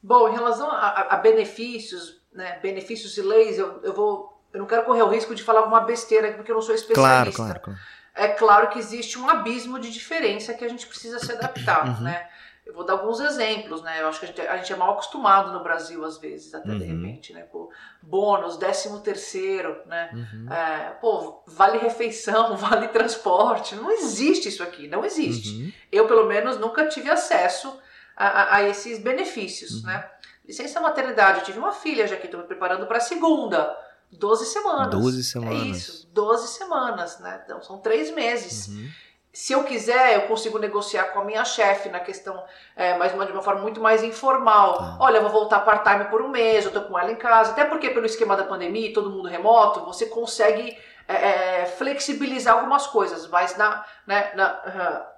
[0.02, 4.65] Bom, em relação a, a benefícios, né, benefícios e leis, eu, eu vou eu não
[4.65, 7.32] quero correr o risco de falar alguma besteira porque eu não sou especialista.
[7.32, 7.80] Claro, claro, claro.
[8.15, 12.02] É claro que existe um abismo de diferença que a gente precisa se adaptar, uhum.
[12.06, 12.28] né?
[12.65, 14.02] Eu vou dar alguns exemplos, né?
[14.02, 16.69] Eu acho que a gente, a gente é mal acostumado no Brasil, às vezes, até
[16.69, 16.78] uhum.
[16.78, 17.41] de repente, né?
[17.41, 17.69] Pô,
[18.02, 20.10] bônus, décimo terceiro, né?
[20.13, 20.52] Uhum.
[20.52, 23.76] É, pô, vale refeição, vale transporte.
[23.76, 25.49] Não existe isso aqui, não existe.
[25.49, 25.71] Uhum.
[25.91, 27.78] Eu, pelo menos, nunca tive acesso
[28.15, 29.88] a, a, a esses benefícios, uhum.
[29.88, 30.10] né?
[30.45, 33.78] Licença maternidade, eu tive uma filha já que estou me preparando para a segunda.
[34.12, 34.91] 12 semanas.
[34.91, 35.62] 12 semanas.
[35.62, 37.41] É isso, 12 semanas, né?
[37.43, 38.67] Então são três meses.
[38.67, 38.89] Uhum.
[39.34, 42.43] Se eu quiser, eu consigo negociar com a minha chefe na questão,
[42.76, 44.78] é, mas de uma forma muito mais informal.
[44.78, 44.98] Tá.
[45.00, 47.52] Olha, eu vou voltar part-time por um mês, eu tô com ela em casa.
[47.52, 52.86] Até porque, pelo esquema da pandemia, todo mundo remoto, você consegue é, é flexibilizar algumas
[52.86, 55.12] coisas, mas na, né, na,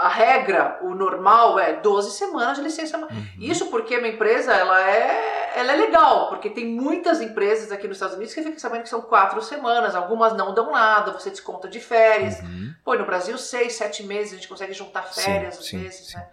[0.00, 2.96] a regra, o normal é 12 semanas de licença.
[2.96, 3.26] Uhum.
[3.38, 7.86] Isso porque a minha empresa ela é, ela é legal, porque tem muitas empresas aqui
[7.86, 11.28] nos Estados Unidos que ficam sabendo que são quatro semanas, algumas não dão nada, você
[11.28, 12.40] desconta de férias.
[12.40, 12.72] Uhum.
[12.82, 16.06] Pô, no Brasil, seis, sete meses, a gente consegue juntar férias sim, às sim, vezes,
[16.08, 16.16] sim.
[16.16, 16.26] né?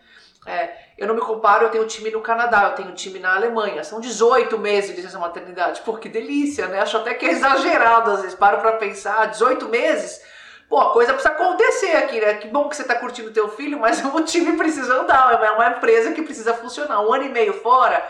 [0.46, 3.84] É, eu não me comparo, eu tenho time no Canadá, eu tenho time na Alemanha.
[3.84, 5.82] São 18 meses de licença maternidade.
[5.82, 6.80] Pô, que delícia, né?
[6.80, 8.34] Acho até que é exagerado às vezes.
[8.34, 10.22] Paro pra pensar, 18 meses
[10.70, 12.36] pô, a coisa precisa acontecer aqui, né?
[12.36, 15.78] Que bom que você tá curtindo teu filho, mas o time precisa andar, é uma
[15.78, 17.02] empresa que precisa funcionar.
[17.02, 18.06] Um ano e meio fora,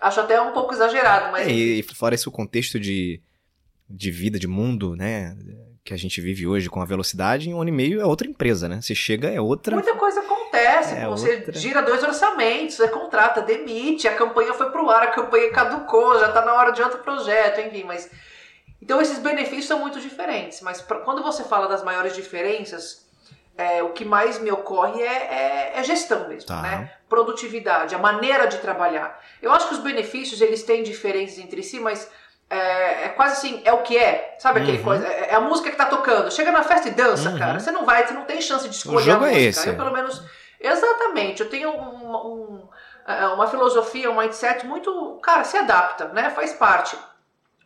[0.00, 1.46] acho até um pouco exagerado, mas...
[1.46, 3.20] É, e fora esse contexto de,
[3.88, 5.36] de vida, de mundo, né?
[5.84, 8.28] Que a gente vive hoje com a velocidade, em um ano e meio é outra
[8.28, 8.80] empresa, né?
[8.80, 9.74] Você chega, é outra...
[9.74, 11.52] Muita coisa acontece, é você outra...
[11.52, 16.30] gira dois orçamentos, você contrata, demite, a campanha foi pro ar, a campanha caducou, já
[16.30, 18.10] tá na hora de outro projeto, enfim, mas
[18.80, 23.06] então esses benefícios são muito diferentes, mas pra, quando você fala das maiores diferenças,
[23.56, 26.62] é, o que mais me ocorre é, é, é gestão mesmo, tá.
[26.62, 26.92] né?
[27.08, 29.20] Produtividade, a maneira de trabalhar.
[29.42, 32.08] Eu acho que os benefícios eles têm diferenças entre si, mas
[32.50, 34.36] é, é, quase assim, é o que é.
[34.38, 34.84] Sabe aquele uhum.
[34.84, 35.06] coisa?
[35.06, 36.32] É, é, a música que tá tocando.
[36.32, 37.38] Chega na festa e dança, uhum.
[37.38, 37.60] cara.
[37.60, 39.46] Você não vai, você não tem chance de escolher o jogo a é música.
[39.46, 39.68] É esse.
[39.68, 40.22] Eu, pelo menos.
[40.60, 42.68] Exatamente, eu tenho um, um,
[43.06, 45.20] é, uma filosofia, um mindset muito.
[45.22, 46.30] Cara, se adapta, né?
[46.30, 46.96] Faz parte.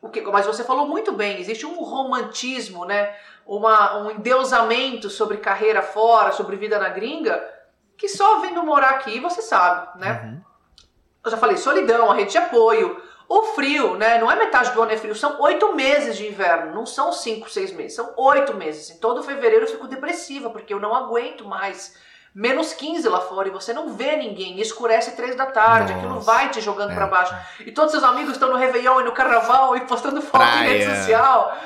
[0.02, 3.14] O que, mas você falou muito bem, existe um romantismo, né?
[3.46, 7.40] Uma, um endeusamento sobre carreira fora, sobre vida na gringa,
[7.96, 10.22] que só vindo morar aqui você sabe, né?
[10.24, 10.40] Uhum.
[11.24, 14.18] Eu já falei, solidão, a rede de apoio, o frio, né?
[14.18, 17.48] Não é metade do ano é frio, são oito meses de inverno, não são cinco,
[17.48, 18.90] seis meses, são oito meses.
[18.90, 21.96] Em todo fevereiro eu fico depressiva, porque eu não aguento mais
[22.34, 26.20] menos 15 lá fora e você não vê ninguém, escurece três da tarde, Nossa, aquilo
[26.20, 26.94] vai te jogando é.
[26.94, 27.34] para baixo.
[27.60, 30.64] E todos seus amigos estão no Réveillon e no Carnaval e postando foto Praia.
[30.64, 31.56] em rede social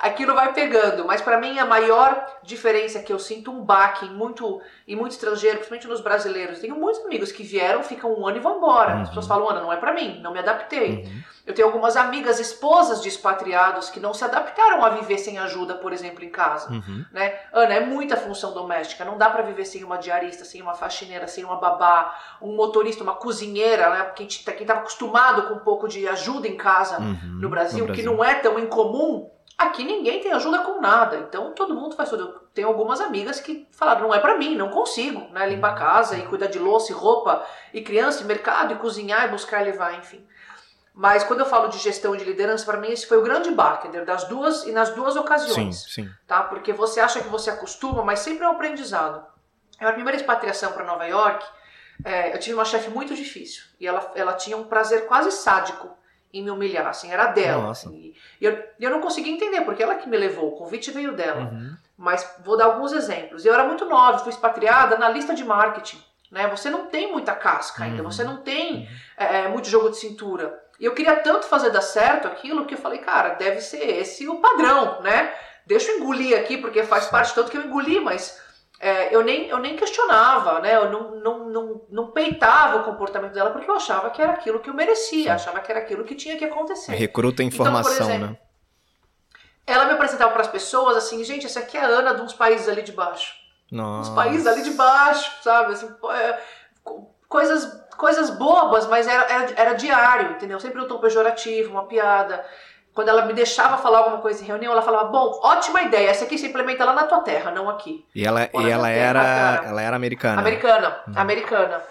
[0.00, 1.04] aquilo vai pegando.
[1.04, 4.96] Mas para mim a maior diferença é que eu sinto um baque em muito, em
[4.96, 6.58] muito estrangeiro, principalmente nos brasileiros.
[6.58, 8.96] Tenho muitos amigos que vieram, ficam um ano e vão embora.
[8.96, 9.02] Uhum.
[9.02, 11.04] As pessoas falam, Ana, não é para mim, não me adaptei.
[11.04, 11.22] Uhum.
[11.46, 15.74] Eu tenho algumas amigas, esposas de expatriados, que não se adaptaram a viver sem ajuda,
[15.74, 16.70] por exemplo, em casa.
[16.70, 17.04] Uhum.
[17.12, 17.34] Né?
[17.52, 21.26] Ana, é muita função doméstica, não dá para viver sem uma diarista, sem uma faxineira,
[21.26, 24.12] sem uma babá, um motorista, uma cozinheira, né?
[24.14, 27.40] Quem estava acostumado com um pouco de ajuda em casa uhum.
[27.40, 29.28] no Brasil, no Brasil, que não é tão incomum
[29.60, 32.40] Aqui ninguém tem ajuda com nada, então todo mundo faz tudo.
[32.54, 35.46] Tem algumas amigas que falaram, não é para mim, não consigo, né?
[35.50, 39.28] Limpar casa e cuidar de louça e roupa e criança e mercado e cozinhar e
[39.28, 40.26] buscar e levar, enfim.
[40.94, 43.50] Mas quando eu falo de gestão e de liderança, para mim esse foi o grande
[43.50, 45.82] baque, das duas e nas duas ocasiões.
[45.82, 46.10] Sim, sim.
[46.26, 46.42] Tá?
[46.42, 49.22] Porque você acha que você acostuma, mas sempre é um aprendizado.
[49.78, 51.44] A primeira expatriação para Nova York,
[52.02, 56.00] é, eu tive uma chefe muito difícil e ela, ela tinha um prazer quase sádico
[56.32, 57.70] em me humilhar, assim, era dela.
[57.70, 61.12] Assim, e eu, eu não conseguia entender, porque ela que me levou, o convite veio
[61.12, 61.42] dela.
[61.42, 61.74] Uhum.
[61.96, 63.44] Mas vou dar alguns exemplos.
[63.44, 66.02] Eu era muito nova, fui expatriada na lista de marketing.
[66.30, 66.46] Né?
[66.48, 68.10] Você não tem muita casca ainda, uhum.
[68.10, 68.86] você não tem uhum.
[69.16, 70.58] é, muito jogo de cintura.
[70.78, 74.26] E eu queria tanto fazer dar certo aquilo que eu falei, cara, deve ser esse
[74.28, 75.34] o padrão, né?
[75.66, 78.40] Deixa eu engolir aqui, porque faz parte tanto que eu engoli, mas
[78.82, 80.74] é, eu, nem, eu nem questionava, né?
[80.74, 84.58] Eu não, não, não, não peitava o comportamento dela porque eu achava que era aquilo
[84.58, 85.28] que eu merecia, Sim.
[85.28, 86.92] achava que era aquilo que tinha que acontecer.
[86.92, 88.38] Recruta informação, então, exemplo, né?
[89.66, 92.32] Ela me apresentava para as pessoas assim, gente, essa aqui é a Ana de uns
[92.32, 93.34] países ali de baixo.
[93.70, 94.10] Nossa.
[94.10, 95.74] Uns países ali de baixo, sabe?
[95.74, 96.40] Assim, é,
[97.28, 100.58] coisas, coisas bobas, mas era, era, era diário, entendeu?
[100.58, 102.44] Sempre um tom pejorativo, uma piada.
[102.94, 106.24] Quando ela me deixava falar alguma coisa em reunião, ela falava: Bom, ótima ideia, essa
[106.24, 108.04] aqui se implementa lá na tua terra, não aqui.
[108.14, 110.40] E ela, e ela, era, ela era americana?
[110.40, 111.12] Americana, hum.
[111.16, 111.82] americana.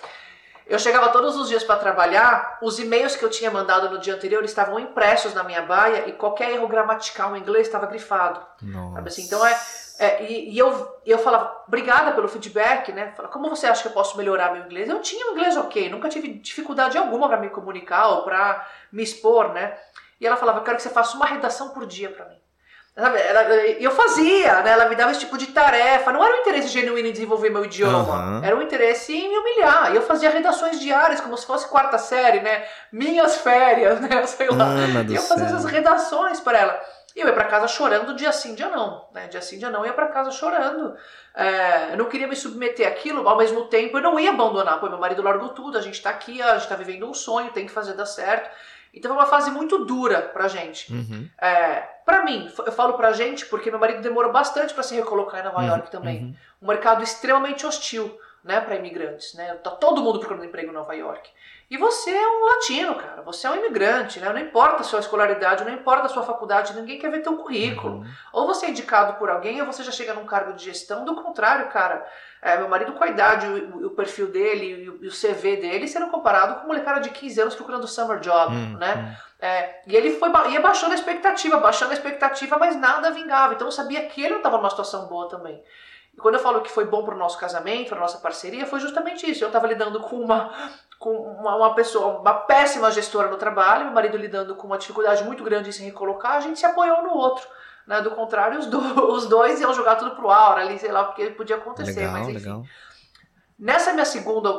[0.70, 4.14] Eu chegava todos os dias para trabalhar, os e-mails que eu tinha mandado no dia
[4.14, 8.40] anterior estavam impressos na minha baia e qualquer erro gramatical em inglês estava grifado.
[8.94, 9.24] Sabe assim?
[9.24, 9.60] Então é,
[9.98, 13.14] é, e, e, eu, eu falava, obrigada pelo feedback, né?
[13.32, 14.88] Como você acha que eu posso melhorar meu inglês?
[14.88, 19.02] Eu tinha um inglês ok, nunca tive dificuldade alguma para me comunicar ou para me
[19.02, 19.76] expor, né?
[20.20, 22.38] E ela falava, eu quero que você faça uma redação por dia para mim.
[23.80, 24.72] E eu fazia, né?
[24.72, 26.12] Ela me dava esse tipo de tarefa.
[26.12, 28.40] Não era um interesse genuíno em desenvolver meu idioma.
[28.40, 28.44] Uhum.
[28.44, 29.94] Era um interesse em me humilhar.
[29.94, 32.66] E eu fazia redações diárias, como se fosse quarta série, né?
[32.92, 34.26] Minhas férias, né?
[34.26, 34.68] Sei lá.
[35.08, 36.82] e eu fazia essas redações para ela.
[37.16, 39.08] E eu ia para casa chorando dia sim, dia não.
[39.14, 39.28] Né?
[39.28, 40.96] Dia sim, dia não, eu ia para casa chorando.
[41.34, 44.80] É, eu não queria me submeter àquilo, ao mesmo tempo eu não ia abandonar.
[44.80, 47.52] Pô, meu marido largou tudo, a gente tá aqui, a gente tá vivendo um sonho,
[47.52, 48.50] tem que fazer dar certo.
[49.00, 50.94] Então foi uma fase muito dura pra gente.
[50.94, 51.28] Uhum.
[51.42, 55.40] É, pra mim, eu falo pra gente porque meu marido demorou bastante para se recolocar
[55.40, 55.68] em Nova uhum.
[55.68, 56.24] York também.
[56.24, 56.36] Uhum.
[56.62, 59.34] Um mercado extremamente hostil né, para imigrantes.
[59.34, 59.54] Né?
[59.56, 61.30] Tá todo mundo procurando emprego em Nova York.
[61.70, 63.22] E você é um latino, cara.
[63.22, 64.34] Você é um imigrante, né?
[64.34, 67.98] Não importa a sua escolaridade, não importa a sua faculdade, ninguém quer ver teu currículo.
[67.98, 68.06] Uhum.
[68.34, 71.06] Ou você é indicado por alguém, ou você já chega num cargo de gestão.
[71.06, 72.04] Do contrário, cara.
[72.42, 75.88] É, meu marido, com a idade, o, o perfil dele e o, o, CV dele,
[75.88, 78.78] sendo comparado com uma molecada de 15 anos procurando summer job, uhum.
[78.78, 79.16] né?
[79.40, 83.54] É, e ele foi ia baixando a expectativa, baixando a expectativa, mas nada vingava.
[83.54, 85.62] Então eu sabia que ele não estava numa situação boa também.
[86.20, 88.82] E quando eu falo que foi bom para o nosso casamento, para nossa parceria, foi
[88.82, 89.42] justamente isso.
[89.42, 90.52] Eu estava lidando com uma
[91.00, 95.24] com uma, uma, pessoa, uma péssima gestora no trabalho, meu marido lidando com uma dificuldade
[95.24, 97.48] muito grande em se recolocar, a gente se apoiou no outro.
[97.88, 98.02] Né?
[98.02, 98.80] Do contrário, os, do,
[99.14, 102.02] os dois iam jogar tudo pro aura ali, sei lá, porque podia acontecer.
[102.02, 102.38] Legal, mas enfim.
[102.38, 102.64] Legal.
[103.58, 104.52] Nessa minha segunda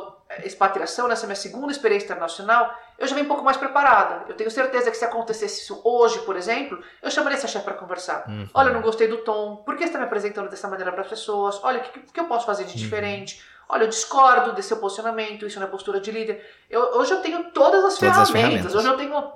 [0.43, 4.25] expatriação, nessa minha segunda experiência internacional, eu já vim um pouco mais preparada.
[4.27, 7.73] Eu tenho certeza que se acontecesse isso hoje, por exemplo, eu chamaria essa chefe para
[7.73, 8.25] conversar.
[8.27, 8.47] Uhum.
[8.53, 11.01] Olha, eu não gostei do tom, por que você está me apresentando dessa maneira para
[11.01, 11.59] as pessoas?
[11.63, 12.77] Olha, o que, que, eu posso fazer de uhum.
[12.77, 13.41] diferente?
[13.67, 16.45] Olha, eu discordo desse seu posicionamento, isso não é postura de líder.
[16.69, 19.31] Eu, hoje eu tenho todas as, todas ferramentas, as ferramentas, hoje eu tenho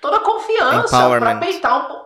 [0.00, 2.01] toda a confiança para peitar um pouco.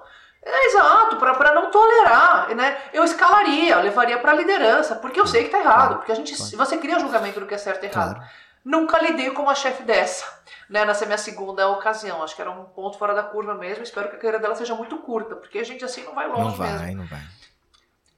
[0.48, 2.78] É, exato, para não tolerar, né?
[2.92, 6.54] Eu escalaria, levaria para liderança, porque eu sei que está errado, porque a gente, se
[6.54, 8.14] você cria julgamento do que é certo e errado.
[8.14, 8.30] Claro.
[8.64, 10.24] Nunca lidei com uma chefe dessa,
[10.70, 10.84] né?
[10.84, 13.82] Nessa minha segunda ocasião, acho que era um ponto fora da curva mesmo.
[13.82, 16.42] Espero que a carreira dela seja muito curta, porque a gente assim não vai longe
[16.42, 17.02] não vai, mesmo.
[17.02, 17.20] Não vai,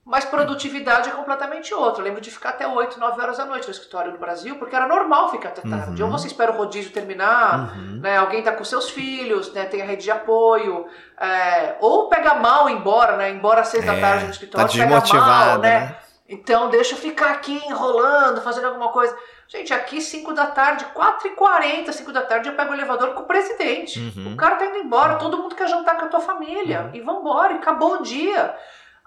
[0.09, 2.01] Mas produtividade é completamente outra.
[2.01, 4.75] Eu lembro de ficar até 8, 9 horas da noite no escritório do Brasil, porque
[4.75, 6.03] era normal ficar até tarde.
[6.03, 6.11] Uhum.
[6.11, 8.01] Ou você espera o rodízio terminar, uhum.
[8.01, 10.87] né, alguém está com seus filhos, né, tem a rede de apoio,
[11.21, 14.73] é, ou pega mal embora, né, embora às 6 é, da tarde no escritório, tá
[14.73, 15.81] pega mal, né?
[15.81, 15.97] né?
[16.27, 19.15] Então deixa eu ficar aqui enrolando, fazendo alguma coisa.
[19.47, 23.27] Gente, aqui 5 da tarde, 4h40, 5 da tarde, eu pego o elevador com o
[23.27, 23.99] presidente.
[23.99, 24.33] Uhum.
[24.33, 26.83] O cara tá indo embora, todo mundo quer jantar com a tua família.
[26.83, 26.91] Uhum.
[26.95, 28.55] E vambora, e acabou o dia.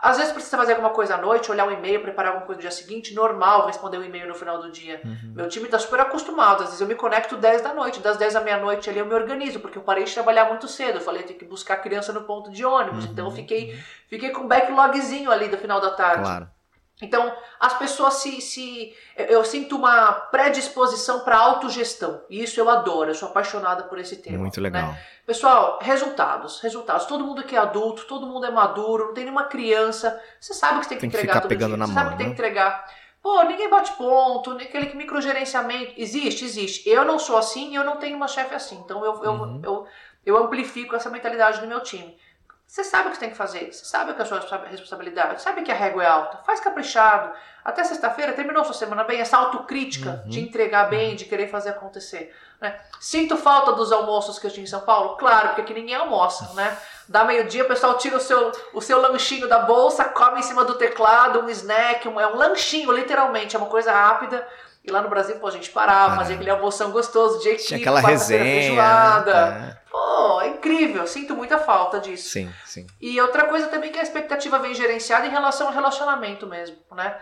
[0.01, 2.61] Às vezes precisa fazer alguma coisa à noite, olhar um e-mail, preparar alguma coisa no
[2.61, 4.99] dia seguinte, normal responder um e-mail no final do dia.
[5.05, 5.33] Uhum.
[5.35, 8.33] Meu time está super acostumado, às vezes eu me conecto 10 da noite, das 10
[8.33, 11.21] da meia-noite ali eu me organizo, porque eu parei de trabalhar muito cedo, eu falei,
[11.21, 13.35] tenho que buscar a criança no ponto de ônibus, então eu uhum.
[13.35, 16.23] fiquei, fiquei com um backlogzinho ali do final da tarde.
[16.23, 16.49] Claro.
[17.01, 18.39] Então, as pessoas se.
[18.39, 22.21] se eu sinto uma predisposição para autogestão.
[22.29, 24.37] E isso eu adoro, eu sou apaixonada por esse tema.
[24.37, 24.89] Muito legal.
[24.89, 25.01] Né?
[25.25, 26.59] Pessoal, resultados.
[26.61, 27.05] Resultados.
[27.05, 30.21] Todo mundo que é adulto, todo mundo é maduro, não tem nenhuma criança.
[30.39, 31.77] Você sabe que você tem que tem entregar que ficar pegando dia.
[31.77, 32.25] Na você mão, sabe que né?
[32.25, 32.85] tem que entregar.
[33.21, 35.93] Pô, ninguém bate ponto, aquele microgerenciamento.
[35.95, 36.89] Existe, existe.
[36.89, 38.77] Eu não sou assim e eu não tenho uma chefe assim.
[38.83, 39.61] Então eu, uhum.
[39.63, 39.87] eu, eu,
[40.25, 42.17] eu amplifico essa mentalidade no meu time.
[42.71, 45.41] Você sabe o que você tem que fazer, você sabe que é a sua responsabilidade,
[45.41, 47.33] sabe que a régua é alta, faz caprichado.
[47.65, 50.29] Até sexta-feira terminou sua semana bem, essa autocrítica uhum.
[50.29, 52.33] de entregar bem, de querer fazer acontecer.
[52.61, 52.79] Né?
[52.97, 55.17] Sinto falta dos almoços que eu tinha em São Paulo?
[55.17, 56.77] Claro, porque aqui ninguém almoça, né?
[57.09, 60.63] Dá meio-dia, o pessoal tira o seu, o seu lanchinho da bolsa, come em cima
[60.63, 64.47] do teclado, um snack, um, é um lanchinho, literalmente, é uma coisa rápida.
[64.83, 67.79] E lá no Brasil, pô, a gente parava, fazia aquele almoção gostoso de equipe, Tinha
[67.79, 68.43] aquela resenha.
[68.43, 69.77] Feijoada.
[69.77, 69.81] É.
[69.91, 72.29] Pô, é incrível, sinto muita falta disso.
[72.29, 72.87] Sim, sim.
[72.99, 77.15] E outra coisa também que a expectativa vem gerenciada em relação ao relacionamento mesmo, né?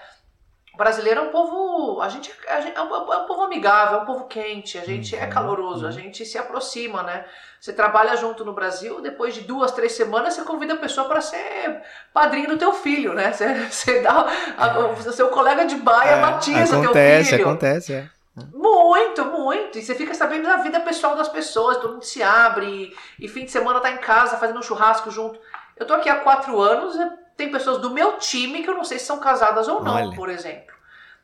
[0.79, 4.01] Brasileiro é um povo, a gente, a gente é, um, é, um, povo amigável, é
[4.01, 5.93] um povo quente, a gente é uhum, caloroso, a uhum.
[5.93, 7.25] gente se aproxima, né?
[7.59, 11.19] Você trabalha junto no Brasil, depois de duas, três semanas você convida a pessoa para
[11.19, 11.81] ser
[12.13, 13.33] padrinho do teu filho, né?
[13.33, 14.25] Você, você dá
[14.57, 17.49] a, o seu colega de baia é, batiza acontece, teu filho.
[17.49, 18.09] Acontece, acontece, é.
[18.53, 19.77] Muito, muito.
[19.77, 23.27] E você fica sabendo da vida pessoal das pessoas, todo mundo se abre, e, e
[23.27, 25.37] fim de semana tá em casa fazendo um churrasco junto.
[25.75, 26.95] Eu tô aqui há quatro anos,
[27.39, 30.15] tem pessoas do meu time que eu não sei se são casadas ou não, Olha.
[30.15, 30.75] por exemplo.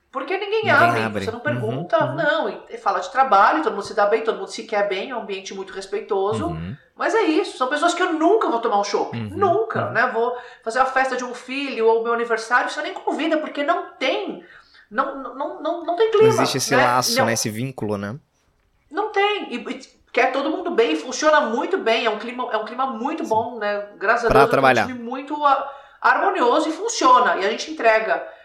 [0.10, 2.16] Porque ninguém, ninguém abre, abre, você não pergunta, uhum, uhum.
[2.16, 5.10] não, e fala de trabalho, todo mundo se dá bem, todo mundo se quer bem,
[5.10, 6.46] é um ambiente muito respeitoso.
[6.46, 6.74] Uhum.
[6.96, 9.92] Mas é isso, são pessoas que eu nunca vou tomar um show, uhum, nunca, uhum.
[9.92, 10.08] né?
[10.08, 13.92] Vou fazer a festa de um filho ou meu aniversário, você nem convida, porque não
[14.00, 14.42] tem,
[14.90, 16.28] não, não, não, não tem clima.
[16.28, 16.86] Não existe esse né?
[16.86, 17.34] laço, não, né?
[17.34, 18.16] Esse vínculo, né?
[18.90, 19.82] Não tem, e, e
[20.14, 23.60] quer todo mundo bem, funciona muito bem, é um clima, é um clima muito bom,
[23.60, 23.90] né?
[23.98, 24.84] Graças pra a Deus, trabalhar.
[24.84, 25.36] é um time muito
[26.02, 28.36] harmonioso e funciona, e a gente entrega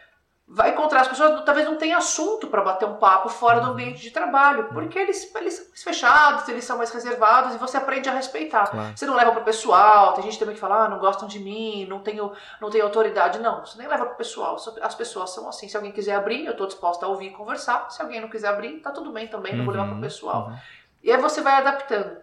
[0.52, 4.02] vai encontrar as pessoas, talvez não tenha assunto para bater um papo fora do ambiente
[4.02, 8.08] de trabalho, porque eles, eles são mais fechados, eles são mais reservados e você aprende
[8.08, 8.66] a respeitar.
[8.66, 8.92] Claro.
[8.96, 11.86] Você não leva pro pessoal, tem gente também que fala, ah, não gostam de mim,
[11.88, 13.38] não tenho, não tenho autoridade.
[13.38, 14.56] Não, você nem leva pro pessoal.
[14.82, 15.68] As pessoas são assim.
[15.68, 17.88] Se alguém quiser abrir, eu estou disposta a ouvir e conversar.
[17.88, 20.00] Se alguém não quiser abrir, tá tudo bem também, não vou levar pro uhum.
[20.00, 20.48] pessoal.
[20.48, 20.58] Uhum.
[21.04, 22.16] E aí você vai adaptando.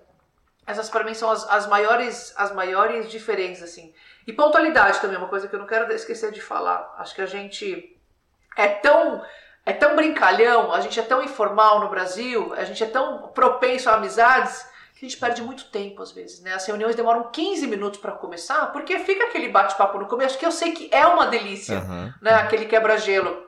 [0.65, 3.93] Essas para mim são as, as maiores as maiores diferenças assim.
[4.27, 6.93] E pontualidade também é uma coisa que eu não quero esquecer de falar.
[6.97, 7.97] Acho que a gente
[8.57, 9.23] é tão
[9.65, 13.89] é tão brincalhão, a gente é tão informal no Brasil, a gente é tão propenso
[13.89, 16.53] a amizades que a gente perde muito tempo às vezes, né?
[16.53, 20.51] As reuniões demoram 15 minutos para começar, porque fica aquele bate-papo no começo que eu
[20.51, 22.13] sei que é uma delícia, uhum.
[22.21, 22.33] né?
[22.33, 23.45] Aquele quebra-gelo.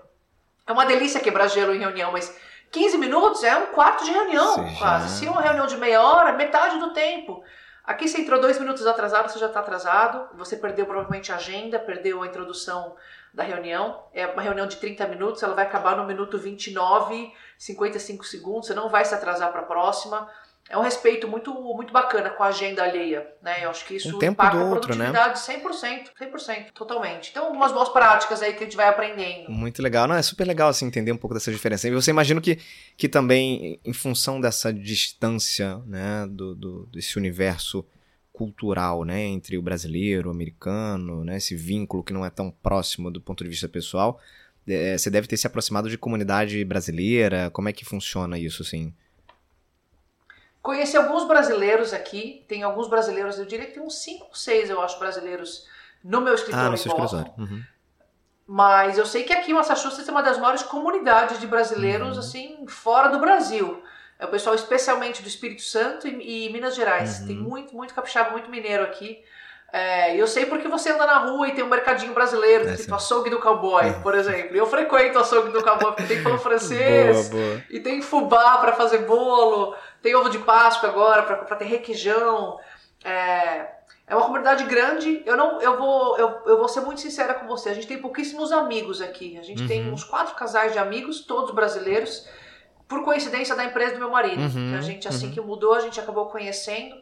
[0.67, 2.37] É uma delícia quebra-gelo em reunião, mas
[2.71, 4.77] 15 minutos é um quarto de reunião, Seja...
[4.77, 5.19] quase.
[5.19, 7.43] Se é uma reunião de meia hora, metade do tempo.
[7.89, 11.79] Aqui você entrou dois minutos atrasado, você já está atrasado, você perdeu provavelmente a agenda,
[11.79, 12.95] perdeu a introdução
[13.33, 14.03] da reunião.
[14.13, 18.75] É uma reunião de 30 minutos, ela vai acabar no minuto 29, 55 segundos, você
[18.75, 20.29] não vai se atrasar para a próxima.
[20.69, 23.65] É um respeito muito muito bacana com a agenda alheia, né?
[23.65, 25.11] Eu acho que isso um tempo impacta do outro, a né?
[25.11, 26.03] produtividade né?
[26.21, 27.31] 100%, 100%, totalmente.
[27.31, 29.49] Então, algumas boas práticas aí que a gente vai aprendendo.
[29.49, 30.07] Muito legal.
[30.07, 31.87] Não, é super legal assim entender um pouco dessa diferença.
[31.87, 32.59] E você imagina que,
[32.95, 37.83] que também em função dessa distância, né, do, do desse universo
[38.31, 43.09] cultural, né, entre o brasileiro, o americano, né, esse vínculo que não é tão próximo
[43.09, 44.19] do ponto de vista pessoal.
[44.67, 47.49] É, você deve ter se aproximado de comunidade brasileira.
[47.49, 48.93] Como é que funciona isso, assim?
[50.61, 52.45] Conheci alguns brasileiros aqui.
[52.47, 55.67] Tem alguns brasileiros, eu diria que tem uns 5 ou 6, eu acho, brasileiros
[56.03, 57.33] no meu escritório ah, no seu escritório.
[57.37, 57.63] Uhum.
[58.45, 62.19] Mas eu sei que aqui em Massachusetts é uma das maiores comunidades de brasileiros, uhum.
[62.19, 63.83] assim, fora do Brasil.
[64.17, 67.19] É o pessoal especialmente do Espírito Santo e, e Minas Gerais.
[67.19, 67.27] Uhum.
[67.27, 69.23] Tem muito, muito capixaba, muito mineiro aqui.
[69.71, 72.93] É, eu sei porque você anda na rua e tem um mercadinho brasileiro, é, tipo
[72.95, 73.93] açougue do cowboy, é.
[73.93, 74.55] por exemplo.
[74.55, 77.63] Eu frequento o açougue do cowboy porque tem pão francês boa, boa.
[77.69, 82.59] e tem fubá para fazer bolo, tem ovo de Páscoa agora para ter requeijão.
[83.03, 83.67] É,
[84.07, 85.21] é uma comunidade grande.
[85.23, 87.69] Eu não, eu vou, eu, eu vou ser muito sincera com você.
[87.69, 89.37] A gente tem pouquíssimos amigos aqui.
[89.37, 89.67] A gente uhum.
[89.67, 92.27] tem uns quatro casais de amigos, todos brasileiros
[92.87, 94.41] por coincidência da empresa do meu marido.
[94.41, 95.31] Uhum, a gente, assim uhum.
[95.31, 96.95] que mudou, a gente acabou conhecendo.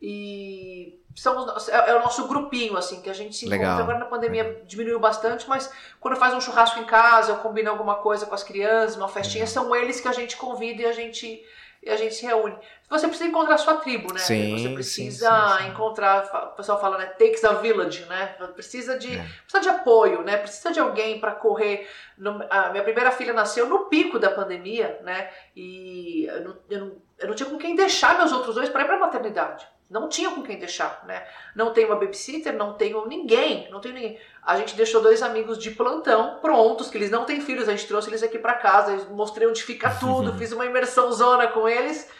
[0.00, 3.66] E são, é, é, o nosso grupinho, assim, que a gente se encontra.
[3.66, 3.80] Legal.
[3.80, 7.96] Agora na pandemia diminuiu bastante, mas quando faz um churrasco em casa, eu combino alguma
[7.96, 11.44] coisa com as crianças, uma festinha, são eles que a gente convida e a gente
[11.82, 12.56] e a gente se reúne.
[12.90, 14.18] Você precisa encontrar a sua tribo, né?
[14.18, 15.70] Sim, você precisa sim, sim.
[15.70, 17.06] encontrar, o pessoal fala, né?
[17.06, 18.34] Takes a village, né?
[18.54, 19.26] Precisa de, é.
[19.42, 20.36] precisa de apoio, né?
[20.36, 21.88] Precisa de alguém para correr.
[22.16, 25.30] No, a minha primeira filha nasceu no pico da pandemia, né?
[25.54, 28.82] E eu não, eu não, eu não tinha com quem deixar meus outros dois para
[28.82, 29.66] ir para a maternidade.
[29.90, 31.26] Não tinha com quem deixar, né?
[31.54, 34.20] Não tenho uma babysitter, não tenho ninguém, não tenho ninguém.
[34.42, 37.86] A gente deixou dois amigos de plantão prontos, que eles não têm filhos, a gente
[37.86, 42.10] trouxe eles aqui para casa, mostrei onde fica tudo, fiz uma imersão zona com eles.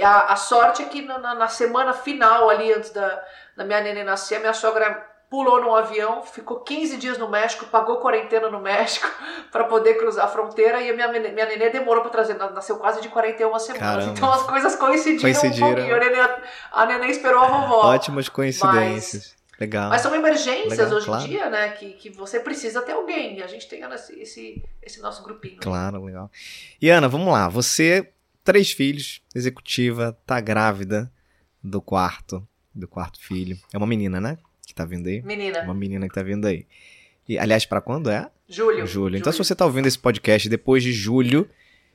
[0.00, 3.24] A, a sorte é que na, na, semana final, ali antes da,
[3.56, 7.64] da minha neném nascer, a minha sogra pulou num avião, ficou 15 dias no México,
[7.66, 9.06] pagou quarentena no México
[9.52, 13.00] para poder cruzar a fronteira e a minha, minha nenê demorou para trazer, nasceu quase
[13.00, 13.80] de 41 semanas.
[13.80, 14.12] Caramba.
[14.12, 15.68] Então as coisas coincidiram, coincidiram.
[15.68, 15.94] um pouquinho.
[15.94, 16.40] A nenê,
[16.72, 17.94] a nenê esperou a vovó.
[17.94, 19.30] Ótimas coincidências.
[19.30, 19.90] Mas, Legal.
[19.90, 21.24] Mas são emergências Legal, hoje claro.
[21.24, 21.68] em dia, né?
[21.72, 23.36] Que, que você precisa ter alguém.
[23.36, 25.58] E a gente tem esse, esse, esse nosso grupinho.
[25.60, 26.30] Claro, legal.
[26.80, 27.46] E Ana, vamos lá.
[27.50, 28.10] Você,
[28.42, 31.12] três filhos, executiva, tá grávida
[31.62, 32.42] do quarto,
[32.74, 33.58] do quarto filho.
[33.70, 34.38] É uma menina, né?
[34.70, 35.22] Que tá vindo aí.
[35.22, 35.62] Menina.
[35.62, 36.66] Uma menina que tá vindo aí.
[37.28, 38.28] E, aliás, para quando é?
[38.48, 38.86] Julho.
[38.86, 39.16] Julho.
[39.16, 41.48] Então, se você tá ouvindo esse podcast depois de julho,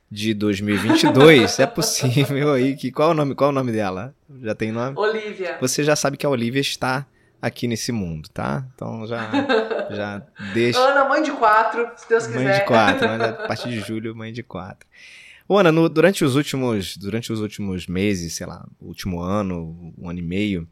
[0.09, 4.13] de 2022, é possível aí que qual é o nome, qual é o nome dela?
[4.41, 4.97] Já tem nome?
[4.97, 5.57] Olivia.
[5.59, 7.05] Você já sabe que a Olivia está
[7.41, 8.65] aqui nesse mundo, tá?
[8.73, 9.29] Então já
[9.91, 10.21] já
[10.53, 12.43] deixa Ana, mãe de quatro, se Deus quiser.
[12.43, 14.87] Mãe de quatro, mas a partir de julho, mãe de quatro.
[15.47, 20.09] Ô, Ana, no, durante os últimos durante os últimos meses, sei lá, último ano, um
[20.09, 20.67] ano e meio,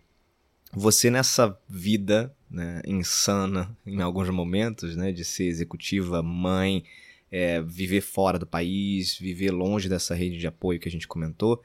[0.73, 6.83] você nessa vida né, insana em alguns momentos, né, de ser executiva, mãe,
[7.31, 11.61] é, viver fora do país, viver longe dessa rede de apoio que a gente comentou,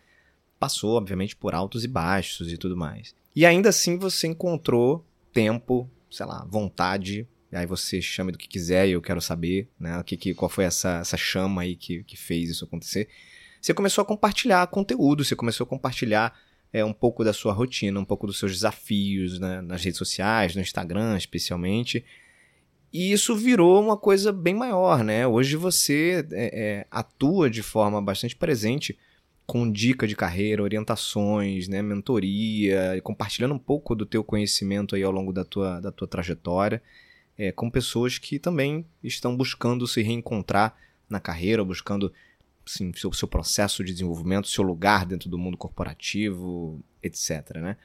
[0.58, 3.14] passou, obviamente, por altos e baixos e tudo mais.
[3.34, 8.88] E ainda assim você encontrou tempo, sei lá, vontade, aí você chame do que quiser
[8.88, 12.16] e eu quero saber, né, que, que, qual foi essa, essa chama aí que, que
[12.16, 13.08] fez isso acontecer.
[13.60, 16.34] Você começou a compartilhar conteúdo, você começou a compartilhar
[16.72, 20.54] é, um pouco da sua rotina, um pouco dos seus desafios né, nas redes sociais,
[20.54, 22.04] no Instagram especialmente.
[22.92, 25.26] E isso virou uma coisa bem maior, né?
[25.26, 28.98] Hoje você é, é, atua de forma bastante presente
[29.46, 35.10] com dica de carreira, orientações, né, mentoria, compartilhando um pouco do teu conhecimento aí ao
[35.10, 36.82] longo da tua, da tua trajetória,
[37.36, 40.76] é, com pessoas que também estão buscando se reencontrar
[41.08, 42.12] na carreira, buscando
[42.68, 47.56] assim, seu, seu processo de desenvolvimento, seu lugar dentro do mundo corporativo, etc.
[47.56, 47.76] Né?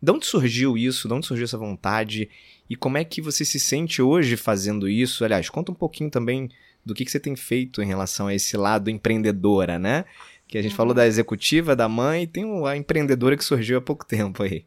[0.00, 1.08] De onde surgiu isso?
[1.08, 2.30] De onde surgiu essa vontade?
[2.68, 5.24] E como é que você se sente hoje fazendo isso?
[5.24, 6.50] Aliás, conta um pouquinho também
[6.84, 10.04] do que, que você tem feito em relação a esse lado empreendedora, né?
[10.46, 10.76] Que a gente uhum.
[10.76, 14.64] falou da executiva, da mãe, e tem a empreendedora que surgiu há pouco tempo aí.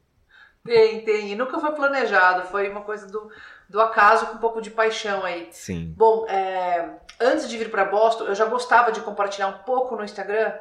[0.63, 1.31] Tem, tem.
[1.31, 3.31] E nunca foi planejado, foi uma coisa do,
[3.71, 5.47] do acaso com um pouco de paixão aí.
[5.51, 5.93] Sim.
[5.95, 10.03] Bom, é, antes de vir para Boston, eu já gostava de compartilhar um pouco no
[10.03, 10.53] Instagram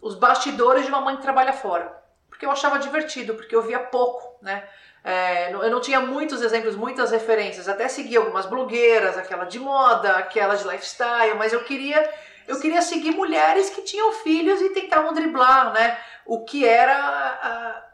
[0.00, 1.92] os bastidores de uma mãe que trabalha fora.
[2.28, 4.62] Porque eu achava divertido, porque eu via pouco, né?
[5.04, 7.68] É, eu não tinha muitos exemplos, muitas referências.
[7.68, 12.08] Até segui algumas blogueiras, aquela de moda, aquela de lifestyle, mas eu queria
[12.46, 15.98] eu queria seguir mulheres que tinham filhos e tentavam driblar, né?
[16.24, 17.91] O que era a,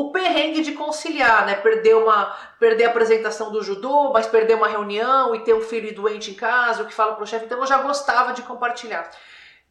[0.00, 1.54] o, perrengue de conciliar, né?
[1.54, 5.94] Perder uma perder a apresentação do judô, mas perder uma reunião e ter um filho
[5.94, 7.46] doente em casa, o que fala pro chefe.
[7.46, 9.10] Então eu já gostava de compartilhar.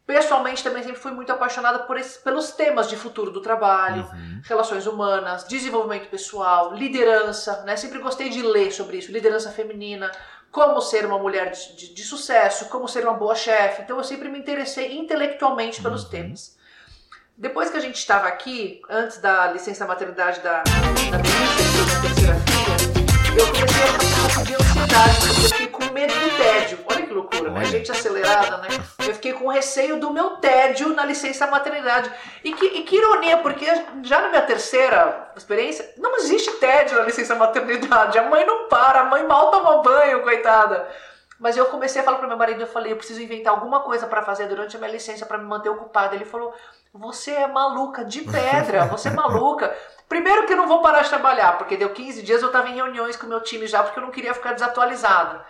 [0.06, 4.42] Pessoalmente também sempre fui muito apaixonada por esses, pelos temas de futuro do trabalho, uhum.
[4.44, 7.76] relações humanas, desenvolvimento pessoal, liderança, né?
[7.76, 10.12] Sempre gostei de ler sobre isso, liderança feminina,
[10.52, 13.84] como ser uma mulher de, de, de sucesso, como ser uma boa chefe.
[13.84, 16.10] Então eu sempre me interessei intelectualmente pelos uhum.
[16.10, 16.59] temas.
[17.40, 22.76] Depois que a gente estava aqui, antes da licença maternidade da, da terceira filha,
[23.40, 26.80] eu comecei a um pouco de ansiedade, porque eu fiquei com medo do tédio.
[26.86, 27.64] Olha que loucura, né?
[27.64, 28.68] Gente acelerada, né?
[29.08, 32.12] Eu fiquei com receio do meu tédio na licença maternidade.
[32.44, 33.66] E que, e que ironia, porque
[34.04, 38.20] já na minha terceira experiência, não existe tédio na licença maternidade.
[38.20, 40.90] A mãe não para, a mãe mal toma banho, coitada.
[41.40, 44.06] Mas eu comecei a falar para meu marido, eu falei, eu preciso inventar alguma coisa
[44.06, 46.14] para fazer durante a minha licença para me manter ocupada.
[46.14, 46.54] Ele falou,
[46.94, 49.76] você é maluca de pedra, você é maluca.
[50.08, 52.76] Primeiro que eu não vou parar de trabalhar, porque deu 15 dias eu estava em
[52.76, 55.46] reuniões com o meu time já, porque eu não queria ficar desatualizada.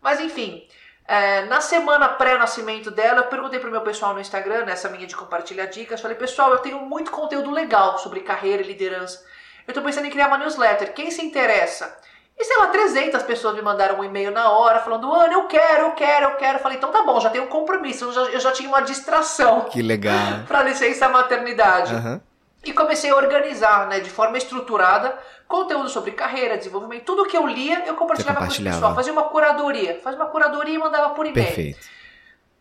[0.00, 0.68] Mas enfim,
[1.06, 5.16] é, na semana pré-nascimento dela, eu perguntei pro meu pessoal no Instagram, nessa minha de
[5.16, 9.24] compartilhar dicas, falei, pessoal, eu tenho muito conteúdo legal sobre carreira e liderança.
[9.66, 10.92] Eu tô pensando em criar uma newsletter.
[10.92, 11.98] Quem se interessa?
[12.36, 15.86] E sei lá, 300 pessoas me mandaram um e-mail na hora falando: Ana, eu quero,
[15.86, 16.58] eu quero, eu quero.
[16.58, 18.80] Eu falei: então tá bom, já tenho um compromisso, eu já, eu já tinha uma
[18.80, 19.62] distração.
[19.62, 20.14] Que legal.
[20.46, 21.94] pra licença maternidade.
[21.94, 22.20] Uhum.
[22.64, 27.46] E comecei a organizar, né, de forma estruturada, conteúdo sobre carreira, desenvolvimento, tudo que eu
[27.46, 28.76] lia, eu compartilhava, compartilhava.
[28.76, 31.46] com o pessoal, fazia uma curadoria, fazia uma curadoria e mandava por e-mail.
[31.46, 31.86] Perfeito.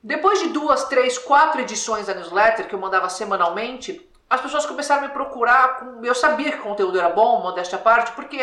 [0.03, 5.03] Depois de duas, três, quatro edições da newsletter que eu mandava semanalmente, as pessoas começaram
[5.03, 5.75] a me procurar.
[5.77, 8.39] Com, eu sabia que o conteúdo era bom, modéstia à parte, porque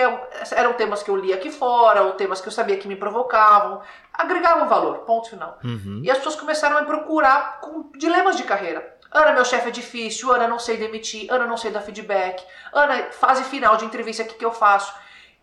[0.53, 3.83] eram temas que eu lia aqui fora, ou temas que eu sabia que me provocavam,
[4.15, 5.59] agregavam valor, ponto final.
[5.65, 6.01] Uhum.
[6.05, 8.99] E as pessoas começaram a me procurar com dilemas de carreira.
[9.11, 12.41] Ana, meu chefe é difícil, Ana, não sei demitir, Ana, não sei dar feedback,
[12.73, 14.95] Ana, fase final de entrevista, o que, que eu faço?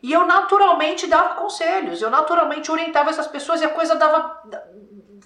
[0.01, 4.41] E eu naturalmente dava conselhos, eu naturalmente orientava essas pessoas e a coisa dava,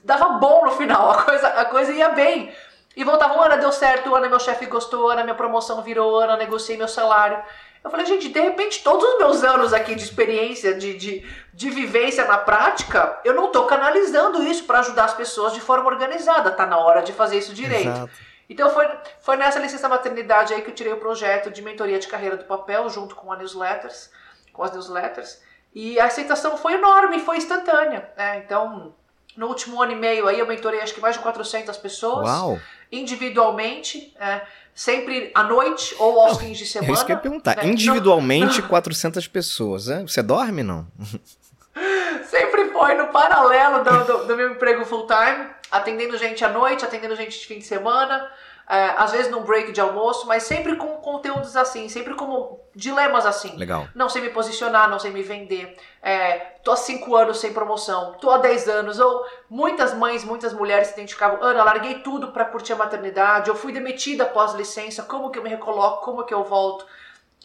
[0.03, 2.51] dava bom no final, a coisa, a coisa ia bem.
[2.95, 6.77] E voltavam, Ana, deu certo, Ana, meu chefe gostou, Ana, minha promoção virou, Ana, negociei
[6.77, 7.41] meu salário.
[7.83, 11.69] Eu falei, gente, de repente, todos os meus anos aqui de experiência, de, de, de
[11.69, 16.51] vivência na prática, eu não estou canalizando isso para ajudar as pessoas de forma organizada.
[16.51, 17.89] Tá na hora de fazer isso direito.
[17.89, 18.11] Exato.
[18.47, 18.85] Então foi,
[19.21, 22.43] foi nessa licença maternidade aí que eu tirei o projeto de mentoria de carreira do
[22.43, 24.11] papel, junto com a newsletters,
[24.51, 25.41] com as newsletters.
[25.73, 28.11] E a aceitação foi enorme, foi instantânea.
[28.17, 28.39] Né?
[28.45, 28.93] Então,
[29.37, 32.27] no último ano e meio aí eu mentorei acho que mais de 400 pessoas.
[32.27, 32.59] Uau!
[32.91, 34.41] Individualmente, é,
[34.73, 36.91] sempre à noite ou aos fins de semana.
[36.91, 37.57] É isso que eu ia perguntar.
[37.57, 37.67] Né?
[37.67, 39.87] Individualmente, 400 pessoas.
[39.87, 40.01] Né?
[40.01, 40.87] Você dorme, não?
[42.29, 45.47] sempre foi no paralelo do, do, do meu emprego full time.
[45.71, 48.29] atendendo gente à noite, atendendo gente de fim de semana,
[48.97, 53.57] às vezes num break de almoço, mas sempre com conteúdos assim, sempre como dilemas assim.
[53.57, 53.88] Legal.
[53.93, 55.78] Não sei me posicionar, não sei me vender.
[56.01, 58.97] É, tô há cinco anos sem promoção, tô há 10 anos.
[58.97, 63.55] Ou muitas mães, muitas mulheres se identificavam, Ana, larguei tudo para curtir a maternidade, eu
[63.55, 66.86] fui demitida após licença, como que eu me recoloco, como que eu volto?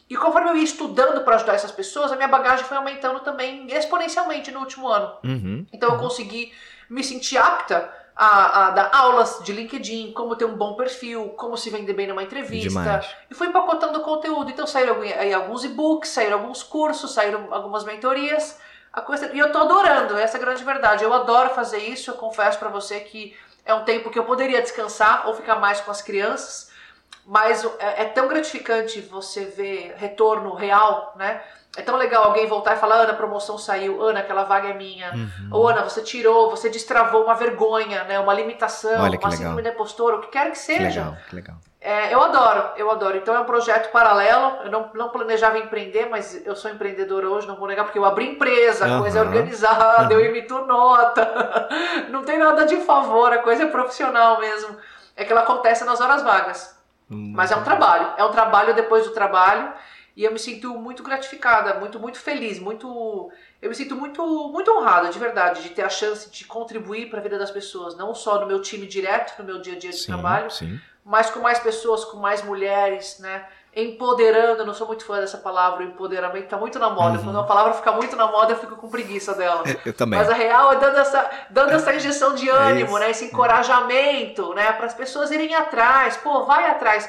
[0.09, 3.67] E conforme eu ia estudando para ajudar essas pessoas, a minha bagagem foi aumentando também
[3.69, 5.13] exponencialmente no último ano.
[5.25, 5.65] Uhum.
[5.73, 6.53] Então eu consegui
[6.89, 11.55] me sentir apta a, a, dar aulas de LinkedIn, como ter um bom perfil, como
[11.55, 12.69] se vender bem numa entrevista.
[12.69, 13.15] Demais.
[13.29, 14.49] E fui empacotando conteúdo.
[14.49, 18.59] Então saíram aí alguns e-books, saíram alguns cursos, saíram algumas mentorias.
[18.91, 21.03] A coisa, e eu tô adorando, essa é a grande verdade.
[21.03, 24.61] Eu adoro fazer isso, eu confesso para você que é um tempo que eu poderia
[24.61, 26.71] descansar ou ficar mais com as crianças,
[27.23, 31.43] mas é, é tão gratificante você ver retorno real, né?
[31.77, 34.73] É tão legal alguém voltar e falar, Ana, a promoção saiu, Ana, aquela vaga é
[34.73, 35.13] minha.
[35.13, 35.49] Uhum.
[35.51, 38.19] Ou Ana, você tirou, você destravou uma vergonha, né?
[38.19, 40.81] Uma limitação, Olha, uma síndrome de impostor, o que quer que seja.
[40.81, 41.55] Que legal, que legal.
[41.79, 43.17] É, eu adoro, eu adoro.
[43.17, 44.57] Então é um projeto paralelo.
[44.63, 48.05] Eu não, não planejava empreender, mas eu sou empreendedora hoje, não vou negar, porque eu
[48.05, 49.01] abri empresa, a uhum.
[49.01, 50.19] coisa é organizada, uhum.
[50.19, 51.69] eu emito nota.
[52.09, 54.75] não tem nada de favor, a coisa é profissional mesmo.
[55.15, 56.75] É que ela acontece nas horas vagas.
[57.07, 58.07] Mas é um trabalho.
[58.17, 59.71] É um trabalho depois do trabalho.
[60.17, 63.31] E eu me sinto muito gratificada, muito, muito feliz, muito.
[63.61, 67.19] Eu me sinto muito, muito honrada, de verdade, de ter a chance de contribuir para
[67.19, 69.91] a vida das pessoas, não só no meu time direto, no meu dia a dia
[69.91, 70.81] de sim, trabalho, sim.
[71.05, 73.45] mas com mais pessoas, com mais mulheres, né?
[73.75, 77.19] Empoderando, eu não sou muito fã dessa palavra, empoderamento está muito na moda.
[77.19, 77.25] Uhum.
[77.25, 79.61] Quando uma palavra fica muito na moda, eu fico com preguiça dela.
[79.85, 80.17] Eu também.
[80.17, 83.11] Mas a real é dando essa, dando essa injeção de é ânimo, é né?
[83.11, 84.71] Esse encorajamento, né?
[84.71, 86.17] Para as pessoas irem atrás.
[86.17, 87.07] Pô, vai atrás.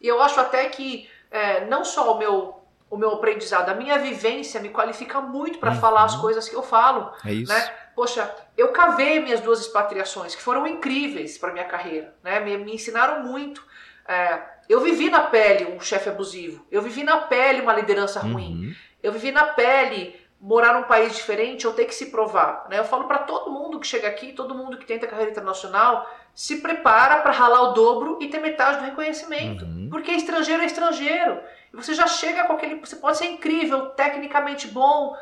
[0.00, 2.58] E eu acho até que é, não só o meu
[2.90, 5.80] o meu aprendizado, a minha vivência me qualifica muito para uhum.
[5.80, 7.12] falar as coisas que eu falo.
[7.24, 7.52] É isso.
[7.52, 7.70] Né?
[7.94, 12.40] Poxa, eu cavei minhas duas expatriações, que foram incríveis para minha carreira, né?
[12.40, 13.62] me, me ensinaram muito.
[14.06, 18.68] É, eu vivi na pele um chefe abusivo, eu vivi na pele uma liderança ruim,
[18.68, 18.74] uhum.
[19.02, 22.66] eu vivi na pele morar num país diferente ou ter que se provar.
[22.68, 22.78] Né?
[22.78, 26.60] Eu falo para todo mundo que chega aqui, todo mundo que tenta carreira internacional, se
[26.60, 29.64] prepara para ralar o dobro e ter metade do reconhecimento.
[29.64, 29.88] Uhum.
[29.90, 31.40] Porque estrangeiro é estrangeiro.
[31.72, 32.76] E você já chega com aquele.
[32.76, 35.16] Você pode ser incrível, tecnicamente bom.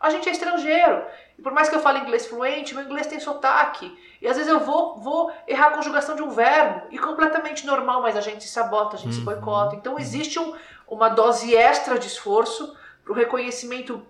[0.00, 1.04] A gente é estrangeiro.
[1.38, 3.96] E por mais que eu fale inglês fluente, meu inglês tem sotaque.
[4.20, 6.86] E às vezes eu vou, vou errar a conjugação de um verbo.
[6.90, 9.18] E completamente normal, mas a gente se sabota, a gente uhum.
[9.18, 9.76] se boicota.
[9.76, 10.54] Então existe um,
[10.88, 14.04] uma dose extra de esforço para o reconhecimento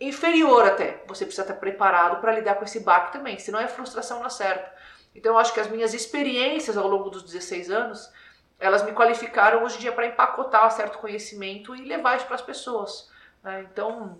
[0.00, 1.02] inferior até.
[1.06, 4.70] Você precisa estar preparado para lidar com esse baque também, senão é frustração na certa.
[5.14, 8.10] Então eu acho que as minhas experiências ao longo dos 16 anos,
[8.58, 12.42] elas me qualificaram hoje em dia para empacotar certo conhecimento e levar isso para as
[12.42, 13.10] pessoas.
[13.42, 13.66] Né?
[13.70, 14.18] Então,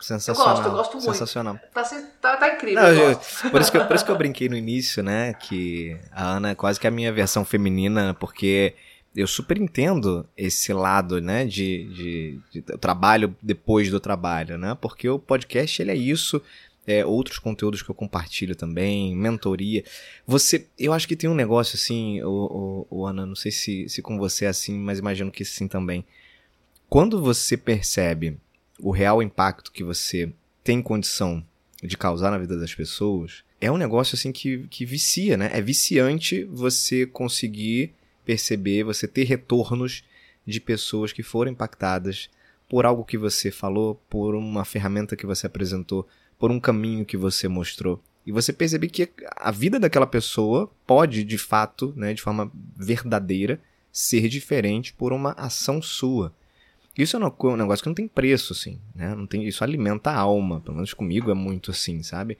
[0.00, 0.48] Sensacional.
[0.48, 1.12] Eu gosto, eu gosto muito.
[1.12, 1.58] Sensacional.
[1.74, 1.82] Tá,
[2.20, 2.82] tá, tá incrível.
[2.82, 5.34] Não, eu, por, isso que eu, por isso que eu brinquei no início, né?
[5.34, 8.76] Que a Ana é quase que a minha versão feminina, porque
[9.14, 11.44] eu super entendo esse lado, né?
[11.44, 14.76] De, de, de, trabalho depois do trabalho, né?
[14.80, 16.42] Porque o podcast ele é isso
[16.88, 19.84] é, outros conteúdos que eu compartilho também, mentoria.
[20.26, 23.86] Você, eu acho que tem um negócio assim, o, o, o Ana, não sei se,
[23.90, 26.02] se com você é assim, mas imagino que sim também.
[26.88, 28.38] Quando você percebe
[28.80, 30.32] o real impacto que você
[30.64, 31.44] tem condição
[31.82, 35.50] de causar na vida das pessoas, é um negócio assim que, que vicia, né?
[35.52, 37.92] É viciante você conseguir
[38.28, 40.04] perceber, você ter retornos
[40.46, 42.28] de pessoas que foram impactadas
[42.68, 46.06] por algo que você falou, por uma ferramenta que você apresentou,
[46.38, 48.02] por um caminho que você mostrou.
[48.26, 53.58] E você perceber que a vida daquela pessoa pode, de fato, né, de forma verdadeira,
[53.90, 56.30] ser diferente por uma ação sua.
[56.98, 59.14] Isso é um negócio que não tem preço, assim, né?
[59.14, 62.36] Não tem, isso alimenta a alma, pelo menos comigo é muito assim, sabe?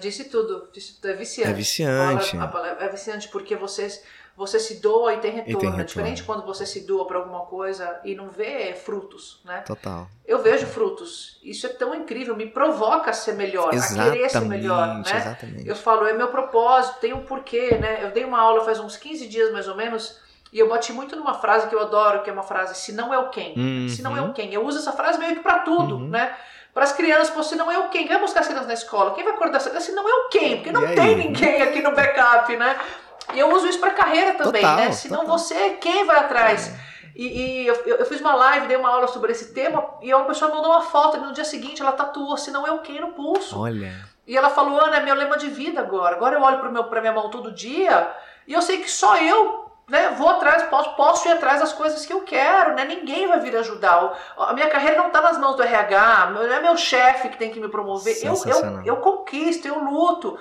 [0.00, 1.50] Disse tudo, disse tudo, é viciante.
[1.50, 2.36] É viciante.
[2.36, 4.04] A palavra, é viciante porque vocês
[4.36, 5.50] você se doa e tem retorno.
[5.50, 5.80] E tem retorno.
[5.80, 9.62] É diferente quando você se doa para alguma coisa e não vê frutos, né?
[9.66, 10.08] Total.
[10.26, 11.38] Eu vejo frutos.
[11.42, 15.02] Isso é tão incrível, me provoca a ser melhor, exatamente, a querer ser melhor, né?
[15.16, 15.68] Exatamente.
[15.68, 18.04] Eu falo, é meu propósito, tem um porquê, né?
[18.04, 20.18] Eu dei uma aula faz uns 15 dias mais ou menos
[20.54, 23.12] e eu bati muito numa frase que eu adoro, que é uma frase se não
[23.12, 23.54] é o quem.
[23.56, 23.88] Uhum.
[23.88, 24.54] Se não é o quem.
[24.54, 26.08] Eu uso essa frase meio que para tudo, uhum.
[26.08, 26.32] né?
[26.72, 28.74] Para as crianças, pô, se não é o quem, quem vai buscar as crianças na
[28.74, 29.14] escola?
[29.14, 32.56] Quem vai acordar Se não é o quem, porque não tem ninguém aqui no backup,
[32.56, 32.76] né?
[33.32, 34.92] E eu uso isso para carreira também, total, né?
[34.92, 35.38] Senão total.
[35.38, 36.68] você quem vai atrás.
[36.68, 36.94] É.
[37.14, 37.26] E,
[37.62, 40.52] e eu, eu, fiz uma live, dei uma aula sobre esse tema, e uma pessoa
[40.52, 43.58] mandou uma foto, e no dia seguinte ela tatuou, se não é quem no pulso.
[43.58, 43.92] Olha.
[44.26, 46.16] E ela falou, Ana, é meu lema de vida agora.
[46.16, 48.10] Agora eu olho para minha mão todo dia,
[48.46, 52.04] e eu sei que só eu né, vou atrás, posso, posso ir atrás das coisas
[52.06, 52.84] que eu quero, né?
[52.84, 54.12] Ninguém vai vir ajudar.
[54.36, 57.50] A minha carreira não está nas mãos do RH, não é meu chefe que tem
[57.50, 58.16] que me promover.
[58.22, 60.38] Eu, eu, eu conquisto, eu luto.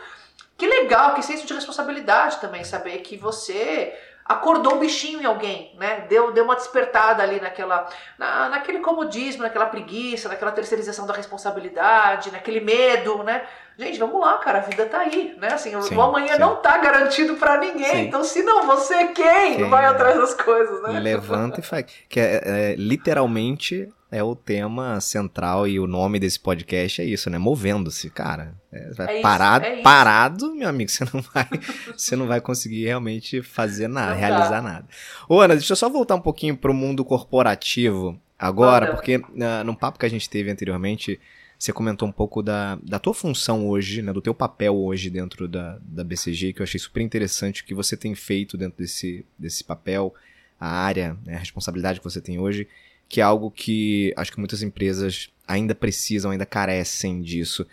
[0.63, 3.93] Que legal, que senso de responsabilidade também, saber que você
[4.23, 6.05] acordou o bichinho em alguém, né?
[6.07, 7.85] Deu, deu uma despertada ali naquela,
[8.17, 13.41] na, naquele comodismo, naquela preguiça, naquela terceirização da responsabilidade, naquele medo, né?
[13.77, 15.49] Gente, vamos lá, cara, a vida tá aí, né?
[15.49, 16.39] Assim, sim, o amanhã sim.
[16.39, 17.85] não tá garantido para ninguém.
[17.85, 18.01] Sim.
[18.03, 19.87] Então, se não você, quem, quem vai é?
[19.87, 20.97] atrás das coisas, né?
[20.97, 21.85] Levanta e faz.
[22.07, 27.31] Que é, é, literalmente é o tema central e o nome desse podcast é isso,
[27.31, 27.39] né?
[27.39, 28.53] Movendo-se, cara.
[28.71, 31.49] É, é parado, isso, é parado, meu amigo, você não vai,
[31.97, 34.61] você não vai conseguir realmente fazer nada, não realizar dá.
[34.61, 34.87] nada.
[35.27, 39.75] Ô, Ana, deixa eu só voltar um pouquinho pro mundo corporativo agora, porque uh, no
[39.75, 41.19] papo que a gente teve anteriormente,
[41.57, 45.47] você comentou um pouco da, da tua função hoje, né, do teu papel hoje dentro
[45.47, 49.25] da, da BCG, que eu achei super interessante o que você tem feito dentro desse,
[49.39, 50.13] desse papel,
[50.59, 52.67] a área, né, a responsabilidade que você tem hoje
[53.13, 57.63] que é algo que acho que muitas empresas ainda precisam, ainda carecem disso.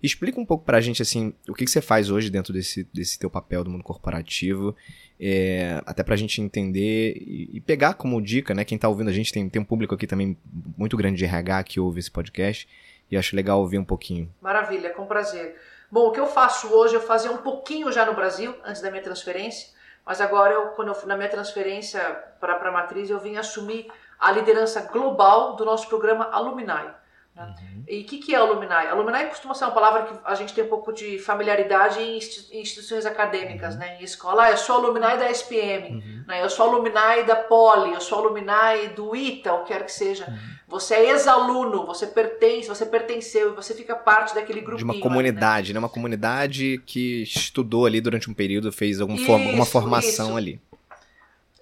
[0.00, 3.18] Explica um pouco pra gente, assim, o que, que você faz hoje dentro desse, desse
[3.18, 4.72] teu papel do mundo corporativo,
[5.18, 9.12] é, até pra gente entender e, e, pegar como dica, né, quem tá ouvindo a
[9.12, 10.38] gente, tem, tem um público aqui também
[10.78, 12.68] muito grande de RH que ouve esse podcast,
[13.10, 14.32] e acho legal ouvir um pouquinho.
[14.40, 15.56] Maravilha, com prazer.
[15.90, 18.92] Bom, o que eu faço hoje, eu fazia um pouquinho já no Brasil, antes da
[18.92, 19.74] minha transferência,
[20.06, 22.00] mas agora, eu, quando eu, na minha transferência
[22.38, 23.88] para a matriz, eu vim assumir
[24.24, 26.64] a liderança global do nosso programa Alumni.
[26.64, 26.92] Né?
[27.36, 27.84] Uhum.
[27.88, 28.72] E o que, que é Alumni?
[28.72, 33.04] Alumni costuma ser uma palavra que a gente tem um pouco de familiaridade em instituições
[33.04, 33.80] acadêmicas, uhum.
[33.80, 33.98] né?
[34.00, 34.44] em escola.
[34.44, 36.24] Ah, eu sou alumni da SPM, uhum.
[36.26, 36.42] né?
[36.42, 36.90] eu sou alumni
[37.26, 40.26] da Poli, eu sou alumni do ITA, o que quer que seja.
[40.26, 40.54] Uhum.
[40.68, 44.78] Você é ex-aluno, você pertence, você pertenceu, você fica parte daquele grupo.
[44.78, 45.74] De uma comunidade, né?
[45.74, 45.84] né?
[45.84, 50.36] Uma comunidade que estudou ali durante um período, fez algum isso, forma, alguma formação isso.
[50.36, 50.60] ali.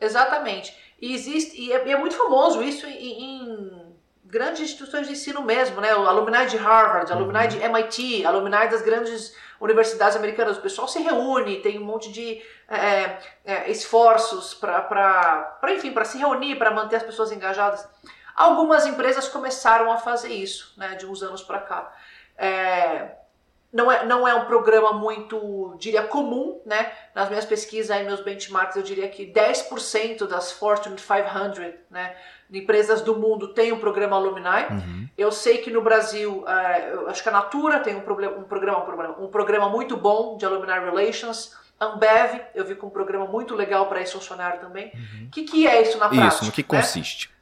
[0.01, 0.82] Exatamente.
[1.03, 3.93] E existe e é, e é muito famoso isso em, em,
[4.25, 5.93] grandes instituições de ensino mesmo, né?
[5.97, 7.19] O alumni de Harvard, uhum.
[7.19, 10.59] alumni de MIT, alumni das grandes universidades americanas.
[10.59, 16.19] O pessoal se reúne, tem um monte de é, é, esforços para, enfim, para se
[16.19, 17.85] reunir, para manter as pessoas engajadas.
[18.37, 20.95] Algumas empresas começaram a fazer isso, né?
[20.95, 21.93] De uns anos para cá.
[22.39, 23.17] É,
[23.73, 26.93] não é, não é um programa muito, diria, comum, né?
[27.15, 32.15] Nas minhas pesquisas e meus benchmarks, eu diria que 10% das Fortune 500, né?
[32.51, 34.67] De empresas do mundo tem um programa Alumni.
[34.71, 35.09] Uhum.
[35.17, 38.79] Eu sei que no Brasil, uh, acho que a Natura tem um, problema, um, programa,
[38.79, 41.57] um, programa, um programa muito bom de Alumni Relations.
[41.81, 44.89] Ambev, eu vi com um programa muito legal para esse funcionário também.
[44.89, 45.29] O uhum.
[45.33, 46.29] que, que é isso na prática?
[46.29, 47.29] Isso, no que consiste?
[47.29, 47.33] Né?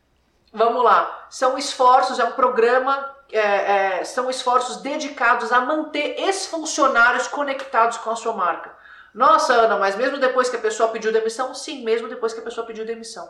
[0.52, 1.26] Vamos lá.
[1.28, 7.96] São esforços, é um programa é, é, são esforços dedicados a manter esses funcionários conectados
[7.98, 8.78] com a sua marca.
[9.12, 11.52] Nossa, Ana, mas mesmo depois que a pessoa pediu demissão?
[11.52, 13.28] Sim, mesmo depois que a pessoa pediu demissão.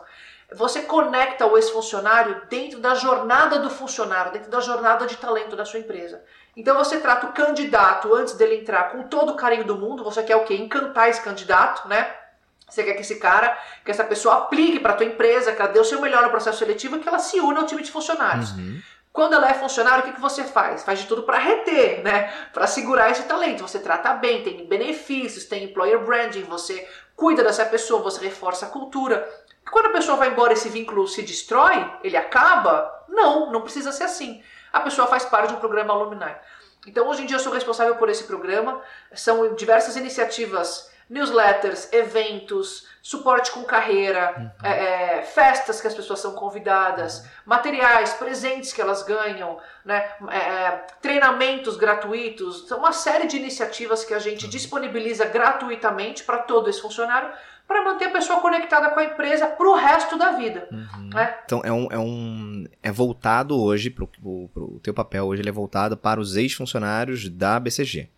[0.53, 5.65] Você conecta o ex-funcionário dentro da jornada do funcionário, dentro da jornada de talento da
[5.65, 6.21] sua empresa.
[6.55, 10.03] Então você trata o candidato antes dele entrar com todo o carinho do mundo.
[10.03, 10.55] Você quer o quê?
[10.55, 12.15] Encantar esse candidato, né?
[12.69, 15.71] Você quer que esse cara, que essa pessoa aplique para a tua empresa, que ela
[15.71, 17.91] dê o seu melhor no processo seletivo e que ela se una ao time de
[17.91, 18.51] funcionários.
[18.51, 18.81] Uhum.
[19.13, 20.83] Quando ela é funcionário, o que, que você faz?
[20.83, 22.33] Faz de tudo para reter, né?
[22.53, 23.61] Para segurar esse talento.
[23.61, 28.69] Você trata bem, tem benefícios, tem employer branding, você cuida dessa pessoa, você reforça a
[28.69, 29.29] cultura.
[29.69, 33.05] Quando a pessoa vai embora esse vínculo se destrói, ele acaba?
[33.09, 34.41] Não, não precisa ser assim.
[34.71, 36.33] A pessoa faz parte de um programa alumni.
[36.87, 38.81] Então, hoje em dia, eu sou responsável por esse programa.
[39.13, 44.67] São diversas iniciativas newsletters, eventos, suporte com carreira, uhum.
[44.69, 47.25] é, é, festas que as pessoas são convidadas, uhum.
[47.45, 54.05] materiais, presentes que elas ganham, né, é, é, treinamentos gratuitos, são uma série de iniciativas
[54.05, 54.51] que a gente uhum.
[54.51, 57.31] disponibiliza gratuitamente para todo esse funcionário
[57.67, 60.67] para manter a pessoa conectada com a empresa para o resto da vida.
[60.71, 61.09] Uhum.
[61.13, 61.37] Né?
[61.45, 65.53] Então é um, é um é voltado hoje para o teu papel hoje ele é
[65.53, 68.09] voltado para os ex-funcionários da BCG.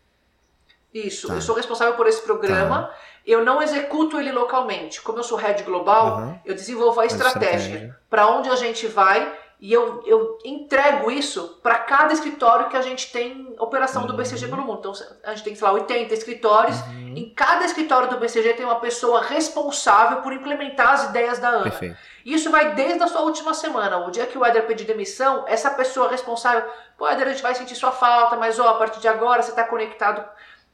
[0.93, 1.35] Isso, tá.
[1.35, 2.83] eu sou responsável por esse programa.
[2.83, 2.95] Tá.
[3.25, 5.01] Eu não executo ele localmente.
[5.01, 6.39] Como eu sou head global, uhum.
[6.45, 7.99] eu desenvolvo a estratégia, estratégia.
[8.09, 9.31] para onde a gente vai
[9.63, 14.09] e eu, eu entrego isso para cada escritório que a gente tem operação uhum.
[14.09, 14.79] do BCG pelo mundo.
[14.79, 14.91] Então
[15.23, 16.77] a gente tem, sei lá, 80 escritórios.
[16.81, 17.13] Uhum.
[17.15, 21.63] Em cada escritório do BCG tem uma pessoa responsável por implementar as ideias da Ana.
[21.63, 21.95] Perfeito.
[22.25, 24.05] Isso vai desde a sua última semana.
[24.05, 27.55] O dia que o Éder pedir demissão, essa pessoa responsável, pô, Éder, a gente vai
[27.55, 30.25] sentir sua falta, mas ó, a partir de agora você está conectado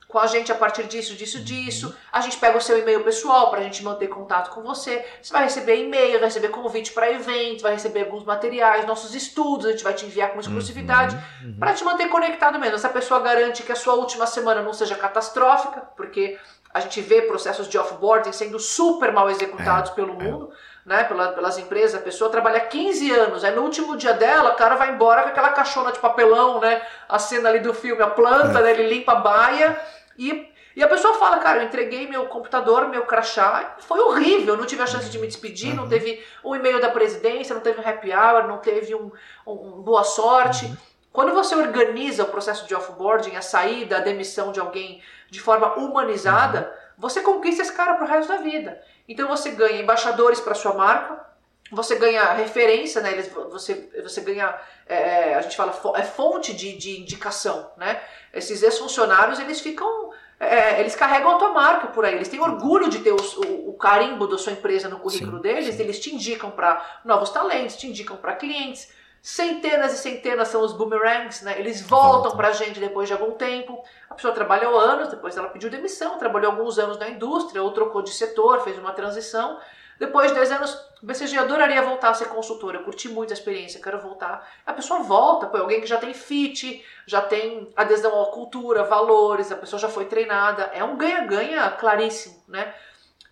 [0.10, 1.44] com a gente a partir disso, disso, uhum.
[1.44, 1.96] disso.
[2.12, 5.06] A gente pega o seu e-mail pessoal para a gente manter contato com você.
[5.22, 9.68] Você vai receber e-mail, vai receber convite para eventos, vai receber alguns materiais, nossos estudos,
[9.68, 11.50] a gente vai te enviar com exclusividade uhum.
[11.50, 11.60] uhum.
[11.60, 12.76] para te manter conectado mesmo.
[12.76, 16.40] Essa pessoa garante que a sua última semana não seja catastrófica, porque
[16.74, 20.24] a gente vê processos de offboarding sendo super mal executados é, pelo é.
[20.24, 20.52] mundo.
[20.86, 24.56] Né, pela, pelas empresas, a pessoa trabalha 15 anos, aí no último dia dela, o
[24.56, 26.82] cara vai embora com aquela caixona de papelão, né?
[27.08, 28.62] A cena ali do filme, a planta, é.
[28.64, 29.80] né, ele limpa a baia,
[30.20, 34.66] e E a pessoa fala, cara, eu entreguei meu computador, meu crachá, foi horrível, não
[34.66, 35.78] tive a chance de me despedir, uhum.
[35.78, 39.12] não teve um e-mail da presidência, não teve um happy hour, não teve um,
[39.48, 40.66] um, boa sorte.
[40.66, 40.78] Uhum.
[41.12, 45.74] Quando você organiza o processo de offboarding, a saída, a demissão de alguém de forma
[45.76, 46.94] humanizada, uhum.
[46.98, 48.80] você conquista esse cara pro resto da vida.
[49.08, 51.29] Então você ganha embaixadores para sua marca,
[51.72, 53.22] você ganha referência, né?
[53.52, 54.56] Você, você ganha,
[54.86, 58.02] é, a gente fala, é fonte de, de indicação, né?
[58.34, 62.90] Esses ex-funcionários, eles ficam, é, eles carregam a tua marca por aí, eles têm orgulho
[62.90, 65.82] de ter o, o, o carimbo da sua empresa no currículo sim, deles, sim.
[65.82, 68.90] eles te indicam para novos talentos, te indicam para clientes,
[69.22, 71.60] Centenas e centenas são os boomerangs, né?
[71.60, 72.38] Eles voltam Volta.
[72.38, 73.84] pra gente depois de algum tempo.
[74.10, 78.02] A pessoa trabalhou anos, depois ela pediu demissão, trabalhou alguns anos na indústria, ou trocou
[78.02, 79.60] de setor, fez uma transição.
[80.00, 83.82] Depois de 10 anos, BCG, adoraria voltar a ser consultora, eu curti muito a experiência,
[83.82, 84.50] quero voltar.
[84.66, 89.52] A pessoa volta, pô, alguém que já tem fit, já tem adesão à cultura, valores,
[89.52, 90.72] a pessoa já foi treinada.
[90.74, 92.74] É um ganha-ganha claríssimo, né?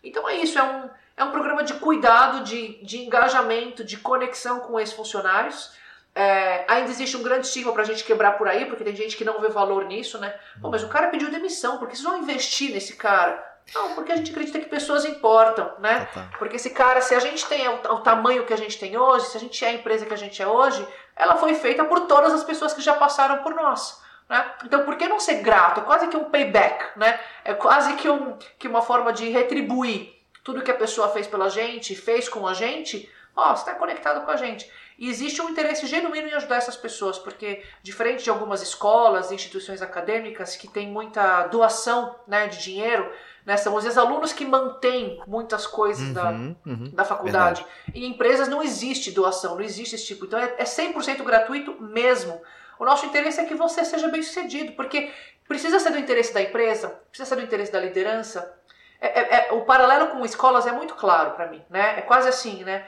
[0.03, 4.59] Então é isso, é um, é um programa de cuidado, de, de engajamento, de conexão
[4.59, 5.71] com ex-funcionários.
[6.13, 9.23] É, ainda existe um grande estigma pra gente quebrar por aí, porque tem gente que
[9.23, 10.37] não vê valor nisso, né?
[10.61, 13.56] Pô, mas o cara pediu demissão, por que vocês vão investir nesse cara?
[13.73, 16.07] Não, porque a gente acredita que pessoas importam, né?
[16.09, 16.29] Ah, tá.
[16.39, 19.27] Porque esse cara, se a gente tem o, o, tamanho que a gente tem hoje,
[19.27, 22.01] se a gente é a empresa que a gente é hoje, ela foi feita por
[22.01, 24.01] todas as pessoas que já passaram por nós.
[24.29, 24.45] Né?
[24.65, 25.81] Então, por que não ser grato?
[25.81, 27.19] É quase que um payback, né?
[27.43, 31.49] É quase que, um, que uma forma de retribuir tudo que a pessoa fez pela
[31.49, 33.09] gente, fez com a gente.
[33.35, 34.71] Ó, você está conectado com a gente.
[34.97, 39.81] E existe um interesse genuíno em ajudar essas pessoas, porque diferente de algumas escolas, instituições
[39.81, 43.11] acadêmicas que têm muita doação né, de dinheiro,
[43.47, 47.61] né, são os ex-alunos que mantêm muitas coisas uhum, da, uhum, da faculdade.
[47.63, 47.95] Verdade.
[47.95, 50.25] Em empresas não existe doação, não existe esse tipo.
[50.25, 52.41] Então é, é 100% gratuito mesmo.
[52.77, 55.13] O nosso interesse é que você seja bem sucedido, porque
[55.47, 58.53] precisa ser do interesse da empresa, precisa ser do interesse da liderança.
[58.99, 61.99] É, é, é o paralelo com escolas é muito claro para mim, né?
[61.99, 62.85] É quase assim, né?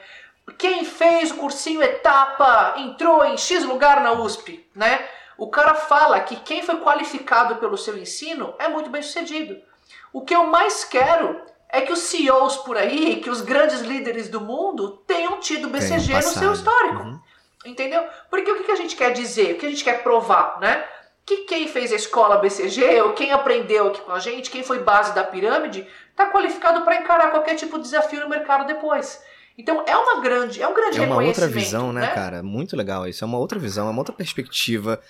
[0.58, 5.08] Quem fez o cursinho etapa entrou em X lugar na USP, né?
[5.38, 9.69] O cara fala que quem foi qualificado pelo seu ensino é muito bem sucedido.
[10.12, 14.28] O que eu mais quero é que os CEOs por aí, que os grandes líderes
[14.28, 17.02] do mundo tenham tido BCG no seu histórico.
[17.02, 17.20] Uhum.
[17.64, 18.04] Entendeu?
[18.28, 19.54] Porque o que a gente quer dizer?
[19.54, 20.84] O que a gente quer provar, né?
[21.24, 24.80] Que quem fez a escola BCG, ou quem aprendeu aqui com a gente, quem foi
[24.80, 29.22] base da pirâmide, está qualificado para encarar qualquer tipo de desafio no mercado depois.
[29.56, 32.42] Então é uma grande, é um grande É uma outra visão, né, né, cara?
[32.42, 33.22] Muito legal isso.
[33.22, 35.00] É uma outra visão, é uma outra perspectiva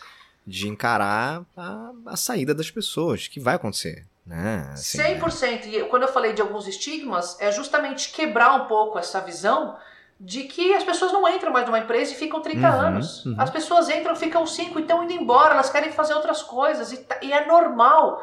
[0.46, 4.04] de encarar a, a saída das pessoas, que vai acontecer.
[4.26, 4.68] Né?
[4.72, 5.42] Assim, 100%.
[5.42, 5.68] É.
[5.68, 9.76] E quando eu falei de alguns estigmas, é justamente quebrar um pouco essa visão
[10.20, 13.24] de que as pessoas não entram mais numa empresa e ficam 30 uhum, anos.
[13.24, 13.36] Uhum.
[13.38, 16.92] As pessoas entram, ficam 5 e estão indo embora, elas querem fazer outras coisas.
[16.92, 18.22] E, tá, e é normal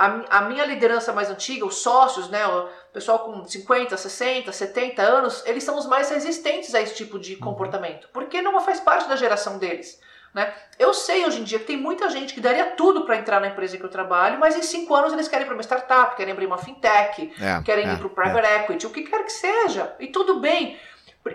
[0.00, 5.02] a, a, minha liderança mais antiga, os sócios, né, o pessoal com 50, 60, 70
[5.02, 7.40] anos, eles são os mais resistentes a esse tipo de uhum.
[7.40, 10.00] comportamento, porque não faz parte da geração deles.
[10.32, 10.52] Né?
[10.78, 13.48] Eu sei hoje em dia que tem muita gente que daria tudo para entrar na
[13.48, 16.32] empresa que eu trabalho, mas em cinco anos eles querem ir para uma startup, querem
[16.32, 18.56] abrir uma fintech, é, querem é, ir para o private é.
[18.58, 19.92] equity, o que quer que seja.
[19.98, 20.78] E tudo bem.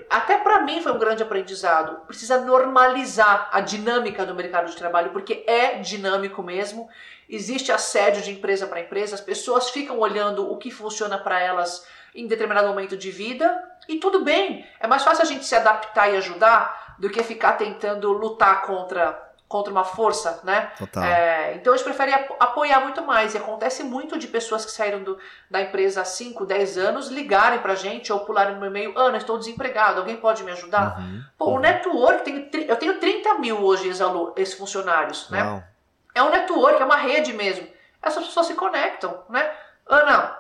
[0.10, 2.06] Até para mim foi um grande aprendizado.
[2.08, 6.89] Precisa normalizar a dinâmica do mercado de trabalho, porque é dinâmico mesmo
[7.30, 11.86] existe assédio de empresa para empresa, as pessoas ficam olhando o que funciona para elas
[12.14, 14.66] em determinado momento de vida e tudo bem.
[14.80, 19.26] É mais fácil a gente se adaptar e ajudar do que ficar tentando lutar contra
[19.48, 20.72] contra uma força, né?
[21.06, 23.36] É, então a gente prefere apoiar muito mais.
[23.36, 25.18] E acontece muito de pessoas que saíram do,
[25.50, 29.38] da empresa há 5, 10 anos ligarem pra gente ou pularem no e-mail, Ana, estou
[29.38, 31.00] desempregado, alguém pode me ajudar?
[31.00, 31.56] Uhum, Pô, uhum.
[31.56, 33.90] o network, tem, eu tenho 30 mil hoje
[34.36, 35.64] ex-funcionários, né?
[36.16, 37.68] É um network, é uma rede mesmo.
[38.01, 39.51] Essas pessoas se conectam, né?
[39.86, 40.36] Ana,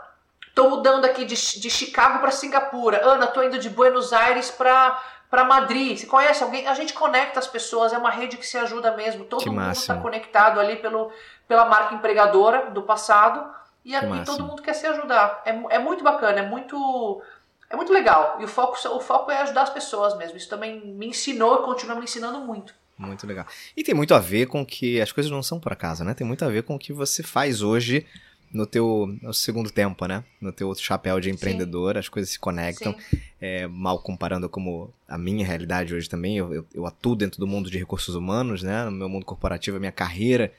[0.55, 3.05] tô mudando aqui de, de Chicago para Singapura.
[3.05, 4.99] Ana, tô indo de Buenos Aires para
[5.29, 5.97] para Madrid.
[5.97, 6.65] Você conhece alguém?
[6.67, 9.25] A gente conecta as pessoas, é uma rede que se ajuda mesmo.
[9.25, 11.11] Todo que mundo está conectado ali pelo,
[11.47, 13.53] pela marca empregadora do passado
[13.83, 15.41] e, a, e todo mundo quer se ajudar.
[15.43, 17.21] É, é muito bacana, é muito
[17.69, 18.37] é muito legal.
[18.39, 20.37] E o foco, o foco é ajudar as pessoas mesmo.
[20.37, 22.73] Isso também me ensinou e continua me ensinando muito.
[22.97, 23.45] Muito legal.
[23.75, 26.13] E tem muito a ver com que as coisas não são por acaso, né?
[26.13, 28.05] Tem muito a ver com o que você faz hoje
[28.53, 30.23] no teu no segundo tempo, né?
[30.39, 31.99] No teu outro chapéu de empreendedor, Sim.
[31.99, 32.95] as coisas se conectam.
[33.41, 37.45] É, mal comparando como a minha realidade hoje também, eu, eu, eu, atuo dentro do
[37.45, 38.85] mundo de recursos humanos, né?
[38.85, 40.53] No meu mundo corporativo, a minha carreira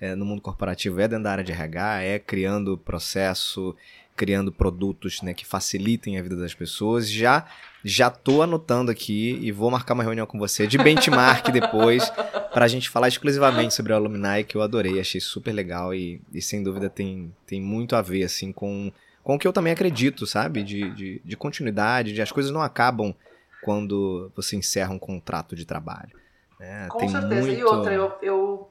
[0.00, 3.76] é, no mundo corporativo é dentro da área de RH, é criando processo,
[4.16, 7.10] criando produtos né, que facilitem a vida das pessoas.
[7.10, 7.46] Já
[7.84, 12.10] já tô anotando aqui e vou marcar uma reunião com você de benchmark depois
[12.52, 16.20] para a gente falar exclusivamente sobre o Alumni, que eu adorei, achei super legal e,
[16.32, 19.72] e sem dúvida tem, tem muito a ver assim com, com o que eu também
[19.72, 20.62] acredito, sabe?
[20.62, 23.14] De, de, de continuidade, de as coisas não acabam
[23.62, 26.18] quando você encerra um contrato de trabalho.
[26.58, 26.88] Né?
[26.90, 27.46] Com tem certeza.
[27.46, 27.58] Muito...
[27.58, 28.70] E outra, eu, eu,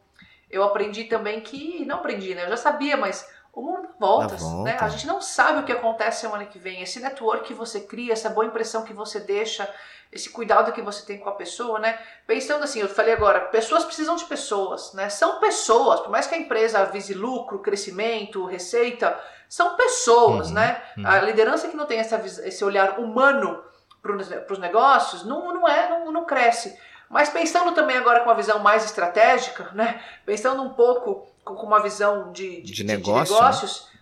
[0.49, 1.85] eu aprendi também que.
[1.85, 2.45] Não aprendi, né?
[2.45, 4.63] Eu já sabia, mas o mundo volta, volta.
[4.63, 4.77] Né?
[4.79, 6.81] A gente não sabe o que acontece semana que vem.
[6.81, 9.69] Esse network que você cria, essa boa impressão que você deixa,
[10.11, 11.99] esse cuidado que você tem com a pessoa, né?
[12.25, 15.09] Pensando assim, eu falei agora, pessoas precisam de pessoas, né?
[15.09, 20.81] São pessoas, por mais que a empresa vise lucro, crescimento, receita, são pessoas, uhum, né?
[20.97, 21.07] Uhum.
[21.07, 23.63] A liderança que não tem essa, esse olhar humano
[24.01, 24.13] para
[24.53, 26.79] os negócios não, não é, não, não cresce.
[27.09, 30.01] Mas pensando também agora com uma visão mais estratégica, né?
[30.25, 33.99] Pensando um pouco com uma visão de, de, de, negócio, de negócios, né?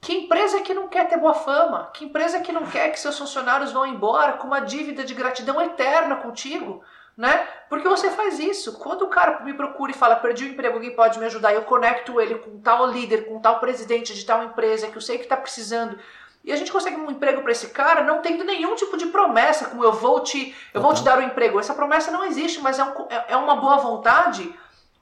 [0.00, 1.90] que empresa que não quer ter boa fama?
[1.92, 5.60] Que empresa que não quer que seus funcionários vão embora com uma dívida de gratidão
[5.60, 6.82] eterna contigo?
[7.16, 7.46] Né?
[7.68, 8.78] Porque você faz isso.
[8.78, 11.62] Quando o cara me procura e fala, perdi o emprego, alguém pode me ajudar, eu
[11.62, 15.24] conecto ele com tal líder, com tal presidente de tal empresa que eu sei que
[15.24, 15.98] está precisando
[16.44, 19.64] e a gente consegue um emprego para esse cara não tendo nenhum tipo de promessa,
[19.64, 21.58] como eu vou te, eu vou te dar o um emprego.
[21.58, 24.54] Essa promessa não existe, mas é, um, é, é uma boa vontade.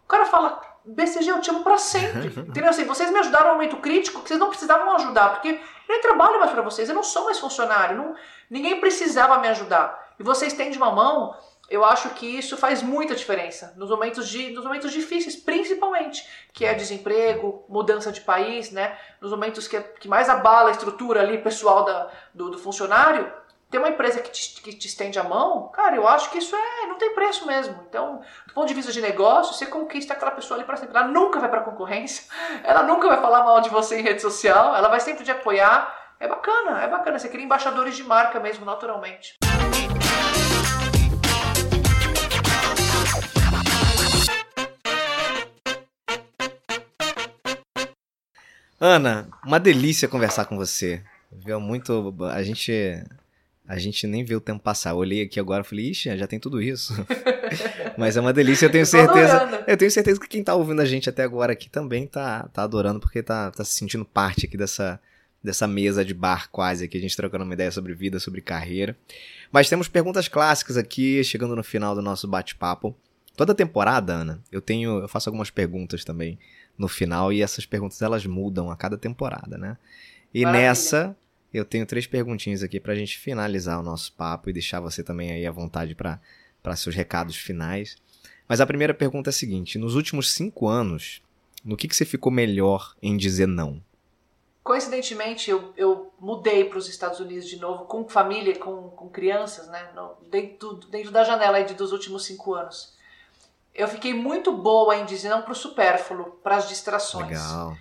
[0.05, 2.29] O cara fala, BCG, eu te amo pra sempre.
[2.49, 2.71] Entendeu?
[2.71, 6.01] Assim, vocês me ajudaram no momento crítico que vocês não precisavam ajudar, porque eu nem
[6.01, 8.15] trabalho mais para vocês, eu não sou mais funcionário, não,
[8.49, 10.13] ninguém precisava me ajudar.
[10.21, 11.35] E vocês têm de uma mão
[11.73, 16.67] eu acho que isso faz muita diferença nos momentos, de, nos momentos difíceis, principalmente, que
[16.67, 18.99] é desemprego, mudança de país, né?
[19.23, 23.33] Nos momentos que, que mais abala a estrutura ali pessoal da, do, do funcionário,
[23.71, 26.55] ter uma empresa que te, que te estende a mão, cara, eu acho que isso
[26.55, 27.83] é não tem preço mesmo.
[27.89, 30.95] Então, do ponto de vista de negócio, você conquista aquela pessoa ali para sempre.
[30.95, 32.27] Ela nunca vai para concorrência,
[32.63, 36.01] ela nunca vai falar mal de você em rede social, ela vai sempre te apoiar.
[36.21, 37.19] É bacana, é bacana.
[37.19, 39.39] Você cria embaixadores de marca mesmo, naturalmente.
[48.85, 51.01] Ana, uma delícia conversar com você.
[51.31, 52.13] Viu muito.
[52.33, 52.73] A gente.
[53.65, 54.91] A gente nem vê o tempo passar.
[54.91, 56.93] Eu olhei aqui agora e falei, ixi, já tem tudo isso.
[57.97, 59.65] Mas é uma delícia, eu tenho certeza.
[59.69, 62.65] Eu tenho certeza que quem tá ouvindo a gente até agora aqui também tá, tá
[62.65, 65.01] adorando, porque tá, tá se sentindo parte aqui dessa,
[65.41, 68.97] dessa mesa de bar quase aqui, a gente trocando uma ideia sobre vida, sobre carreira.
[69.53, 72.97] Mas temos perguntas clássicas aqui, chegando no final do nosso bate-papo.
[73.37, 74.99] Toda temporada, Ana, eu tenho.
[74.99, 76.37] Eu faço algumas perguntas também
[76.77, 79.77] no final e essas perguntas elas mudam a cada temporada, né?
[80.33, 80.69] E Maravilha.
[80.69, 81.17] nessa
[81.53, 85.03] eu tenho três perguntinhas aqui para a gente finalizar o nosso papo e deixar você
[85.03, 87.97] também aí à vontade para seus recados finais.
[88.49, 91.23] Mas a primeira pergunta é a seguinte: nos últimos cinco anos,
[91.65, 93.83] no que, que você ficou melhor em dizer não?
[94.65, 99.69] Coincidentemente, eu, eu mudei para os Estados Unidos de novo, com família, com, com crianças,
[99.69, 99.91] né?
[99.95, 102.92] No, dentro, dentro da janela aí de, dos últimos cinco anos
[103.75, 107.41] eu fiquei muito boa em dizer não para o supérfluo, para as distrações.
[107.41, 107.77] Legal.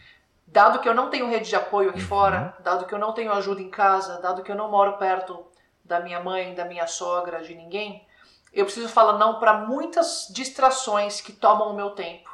[0.47, 2.07] Dado que eu não tenho rede de apoio aqui uhum.
[2.07, 5.45] fora, dado que eu não tenho ajuda em casa, dado que eu não moro perto
[5.83, 8.05] da minha mãe, da minha sogra, de ninguém,
[8.53, 12.29] eu preciso falar não para muitas distrações que tomam o meu tempo.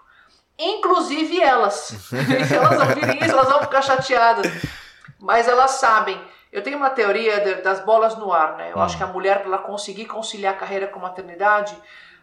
[0.57, 1.75] Inclusive elas.
[1.75, 2.15] Se
[2.55, 4.47] elas ouvirem isso, elas vão ficar chateadas.
[5.19, 6.19] Mas elas sabem.
[6.51, 8.71] Eu tenho uma teoria das bolas no ar, né?
[8.71, 8.81] Eu hum.
[8.81, 11.77] acho que a mulher, para ela conseguir conciliar a carreira com a maternidade,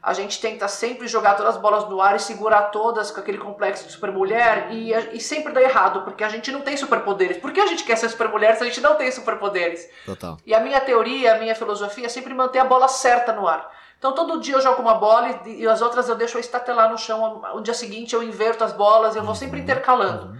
[0.05, 3.39] a gente tenta sempre jogar todas as bolas no ar e segurar todas com aquele
[3.39, 7.39] complexo de supermulher e, e sempre dá errado, porque a gente não tem superpoderes.
[7.39, 9.89] Por que a gente quer ser supermulher se a gente não tem superpoderes?
[10.05, 10.37] Total.
[10.45, 13.71] E a minha teoria, a minha filosofia é sempre manter a bola certa no ar.
[13.99, 16.99] Então todo dia eu jogo uma bola e, e as outras eu deixo estatelar no
[16.99, 17.43] chão.
[17.55, 20.27] O dia seguinte eu inverto as bolas, eu vou sempre intercalando.
[20.27, 20.39] Uhum.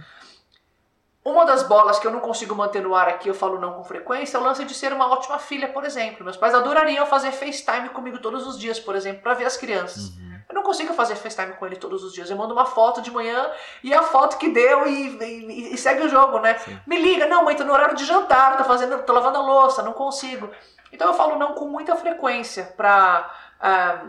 [1.25, 3.83] Uma das bolas que eu não consigo manter no ar aqui, eu falo não com
[3.83, 6.23] frequência, é o lance de ser uma ótima filha, por exemplo.
[6.23, 10.09] Meus pais adorariam fazer FaceTime comigo todos os dias, por exemplo, para ver as crianças.
[10.09, 10.39] Uhum.
[10.47, 12.29] Eu não consigo fazer FaceTime com ele todos os dias.
[12.29, 13.49] Eu mando uma foto de manhã
[13.83, 16.59] e a foto que deu e, e, e segue o jogo, né?
[16.59, 16.79] Sim.
[16.85, 19.81] Me liga, não, mãe, tô no horário de jantar, tô fazendo, tô lavando a louça,
[19.81, 20.47] não consigo.
[20.93, 24.05] Então eu falo não com muita frequência para uh, ah,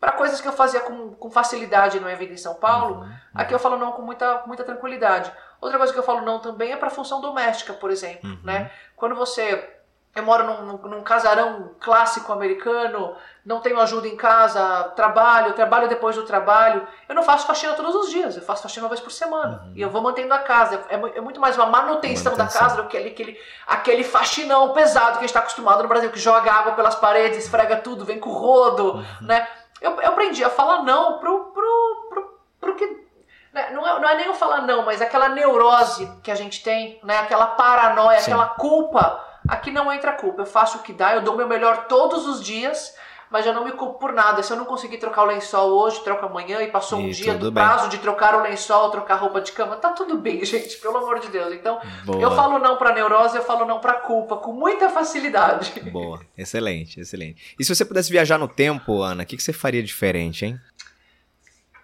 [0.00, 3.02] para coisas que eu fazia com, com facilidade no minha vida em São Paulo.
[3.02, 3.12] Uhum.
[3.34, 5.30] Aqui eu falo não com muita, muita tranquilidade.
[5.60, 8.38] Outra coisa que eu falo não também é para função doméstica, por exemplo, uhum.
[8.42, 8.70] né?
[8.96, 9.80] Quando você
[10.14, 13.14] eu moro num, num, casarão clássico americano,
[13.46, 16.86] não tenho ajuda em casa, trabalho, trabalho depois do trabalho.
[17.08, 19.62] Eu não faço faxina todos os dias, eu faço faxina uma vez por semana.
[19.66, 19.72] Uhum.
[19.76, 20.84] E eu vou mantendo a casa.
[20.88, 24.72] É, é muito mais uma manutenção, manutenção, da casa do que aquele, aquele, aquele faxinão
[24.72, 28.04] pesado que a gente está acostumado no Brasil, que joga água pelas paredes, esfrega tudo,
[28.04, 29.04] vem com rodo, uhum.
[29.20, 29.46] né?
[29.80, 33.09] Eu, eu aprendi a falar não pro, pro, pro, pro que
[33.52, 37.00] não é, não é nem eu falar não, mas aquela neurose que a gente tem,
[37.02, 37.18] né?
[37.18, 38.32] aquela paranoia, Sim.
[38.32, 39.24] aquela culpa.
[39.48, 40.42] Aqui não entra culpa.
[40.42, 42.94] Eu faço o que dá, eu dou o meu melhor todos os dias
[43.30, 44.42] mas eu não me culpo por nada.
[44.42, 47.34] Se eu não conseguir trocar o lençol hoje, troco amanhã e passou e um dia
[47.34, 47.64] do bem.
[47.64, 51.20] prazo de trocar o lençol, trocar roupa de cama, tá tudo bem, gente, pelo amor
[51.20, 51.54] de Deus.
[51.54, 52.20] Então, Boa.
[52.20, 55.80] eu falo não pra neurose, eu falo não pra culpa, com muita facilidade.
[55.90, 57.54] Boa, excelente, excelente.
[57.58, 60.60] E se você pudesse viajar no tempo, Ana, o que, que você faria diferente, hein?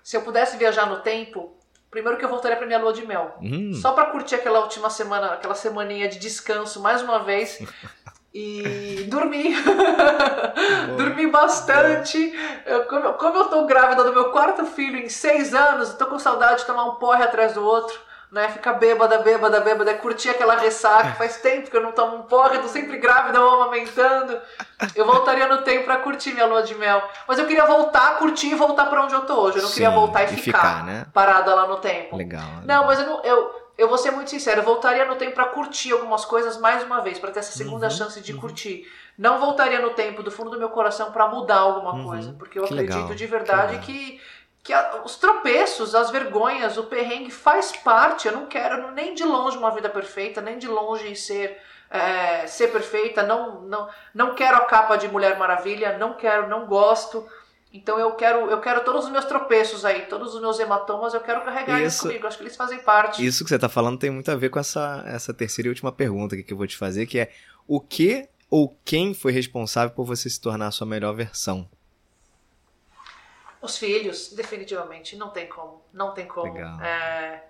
[0.02, 1.55] Se eu pudesse viajar no tempo,
[1.96, 3.38] Primeiro que eu voltaria pra minha lua de mel.
[3.40, 3.72] Hum.
[3.72, 7.58] Só pra curtir aquela última semana, aquela semaninha de descanso mais uma vez.
[8.34, 9.54] e dormi.
[10.94, 12.38] dormi bastante.
[12.66, 16.60] Eu, como, eu tô grávida do meu quarto filho em seis anos, tô com saudade
[16.60, 17.98] de tomar um porre atrás do outro.
[18.30, 21.14] Né, ficar bêbada, bêbada, bêbada, curtir aquela ressaca.
[21.14, 24.38] Faz tempo que eu não tomo um porre, tô sempre grávida ou amamentando.
[24.94, 27.02] Eu voltaria no tempo para curtir minha lua de mel.
[27.26, 29.58] Mas eu queria voltar, curtir e voltar para onde eu tô hoje.
[29.58, 31.06] Eu não Sim, queria voltar e, e ficar, ficar né?
[31.12, 32.16] parada lá no tempo.
[32.16, 32.42] Legal.
[32.64, 33.22] Não, mas eu não.
[33.22, 36.82] Eu, eu vou ser muito sincero, eu voltaria no tempo para curtir algumas coisas mais
[36.82, 38.40] uma vez, para ter essa segunda uhum, chance de uhum.
[38.40, 38.90] curtir.
[39.18, 42.58] Não voltaria no tempo do fundo do meu coração para mudar alguma uhum, coisa, porque
[42.58, 44.20] eu acredito legal, de verdade que,
[44.66, 48.26] que, a, os tropeços, as vergonhas, o perrengue faz parte.
[48.26, 51.56] Eu não quero nem de longe uma vida perfeita, nem de longe ser
[51.88, 53.22] é, ser perfeita.
[53.22, 57.24] Não, não, não quero a capa de Mulher Maravilha, não quero, não gosto.
[57.72, 61.20] Então eu quero, eu quero todos os meus tropeços aí, todos os meus hematomas, eu
[61.20, 62.26] quero carregar isso, comigo.
[62.26, 63.24] Acho que eles fazem parte.
[63.24, 65.92] Isso que você está falando tem muito a ver com essa, essa terceira e última
[65.92, 67.30] pergunta que eu vou te fazer, que é
[67.68, 71.68] o que ou quem foi responsável por você se tornar a sua melhor versão?
[73.60, 75.16] Os filhos, definitivamente.
[75.16, 75.82] Não tem como.
[75.92, 76.52] Não tem como.
[76.52, 76.80] Legal.
[76.80, 77.44] É...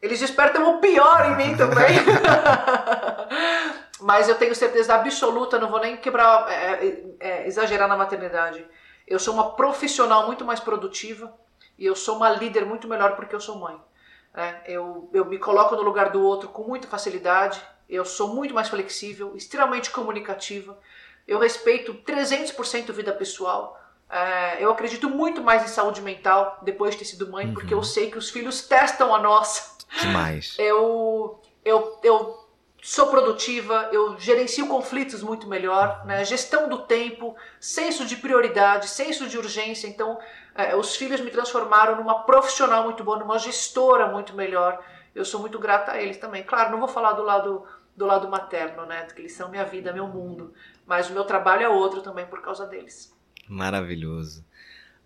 [0.00, 1.96] Eles despertam o pior em mim também.
[4.00, 8.66] Mas eu tenho certeza absoluta, não vou nem quebrar, é, é, é exagerar na maternidade
[9.06, 11.32] eu sou uma profissional muito mais produtiva
[11.78, 13.80] e eu sou uma líder muito melhor porque eu sou mãe.
[14.34, 18.54] É, eu, eu me coloco no lugar do outro com muita facilidade, eu sou muito
[18.54, 20.78] mais flexível, extremamente comunicativa,
[21.28, 23.78] eu respeito 300% vida pessoal,
[24.60, 27.54] eu acredito muito mais em saúde mental depois de ter sido mãe, uhum.
[27.54, 29.72] porque eu sei que os filhos testam a nossa.
[30.00, 30.56] Demais.
[30.58, 32.42] Eu, eu, eu
[32.82, 36.24] sou produtiva, eu gerencio conflitos muito melhor, né?
[36.24, 39.86] gestão do tempo, senso de prioridade, senso de urgência.
[39.86, 40.18] Então,
[40.54, 44.82] é, os filhos me transformaram numa profissional muito boa, numa gestora muito melhor.
[45.14, 46.42] Eu sou muito grata a eles também.
[46.42, 49.06] Claro, não vou falar do lado do lado materno, né?
[49.14, 50.54] Que eles são minha vida, meu mundo.
[50.86, 53.14] Mas o meu trabalho é outro também por causa deles.
[53.52, 54.42] Maravilhoso.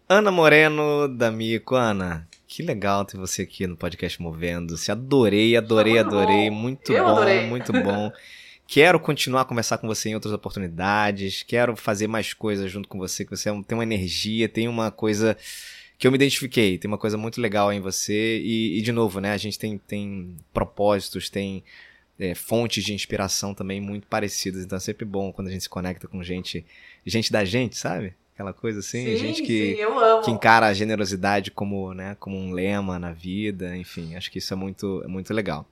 [0.08, 1.74] Ana Moreno da Mico.
[1.74, 4.92] Ana, que legal ter você aqui no podcast Movendo-se.
[4.92, 6.48] Adorei, adorei, adorei.
[6.48, 7.46] Muito Eu bom, adorei.
[7.46, 8.12] muito bom.
[8.68, 11.42] Quero continuar a conversar com você em outras oportunidades.
[11.42, 14.92] Quero fazer mais coisas junto com você, que você é tem uma energia, tem uma
[14.92, 15.36] coisa
[15.98, 16.78] que eu me identifiquei.
[16.78, 18.38] Tem uma coisa muito legal em você.
[18.38, 19.32] E, e de novo, né?
[19.32, 21.64] A gente tem, tem propósitos, tem
[22.16, 24.64] é, fontes de inspiração também muito parecidas.
[24.64, 26.64] Então é sempre bom quando a gente se conecta com gente,
[27.04, 28.14] gente da gente, sabe?
[28.36, 32.52] Aquela coisa assim, sim, gente que, sim, que encara a generosidade como, né, como um
[32.52, 35.66] lema na vida, enfim, acho que isso é muito, é muito legal.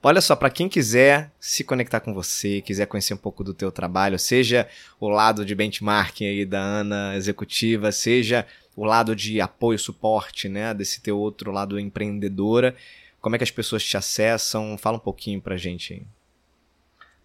[0.00, 3.72] Olha só, para quem quiser se conectar com você, quiser conhecer um pouco do teu
[3.72, 4.68] trabalho, seja
[5.00, 8.46] o lado de benchmarking aí da Ana executiva, seja
[8.76, 12.76] o lado de apoio, suporte, né, desse teu outro lado empreendedora,
[13.20, 14.78] como é que as pessoas te acessam?
[14.78, 16.02] Fala um pouquinho pra gente aí.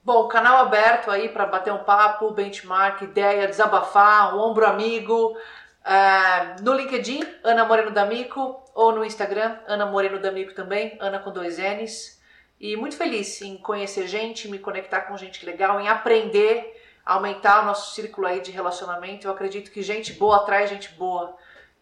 [0.06, 5.38] Bom, canal aberto aí para bater um papo, benchmark, ideia, desabafar, um ombro amigo.
[5.86, 11.32] Uh, no LinkedIn, Ana Moreno D'Amico, ou no Instagram, Ana Moreno D'Amico também, Ana com
[11.32, 12.22] dois N's.
[12.60, 17.66] E muito feliz em conhecer gente, me conectar com gente legal, em aprender, aumentar o
[17.66, 19.26] nosso círculo aí de relacionamento.
[19.26, 21.34] Eu acredito que gente boa atrai gente boa.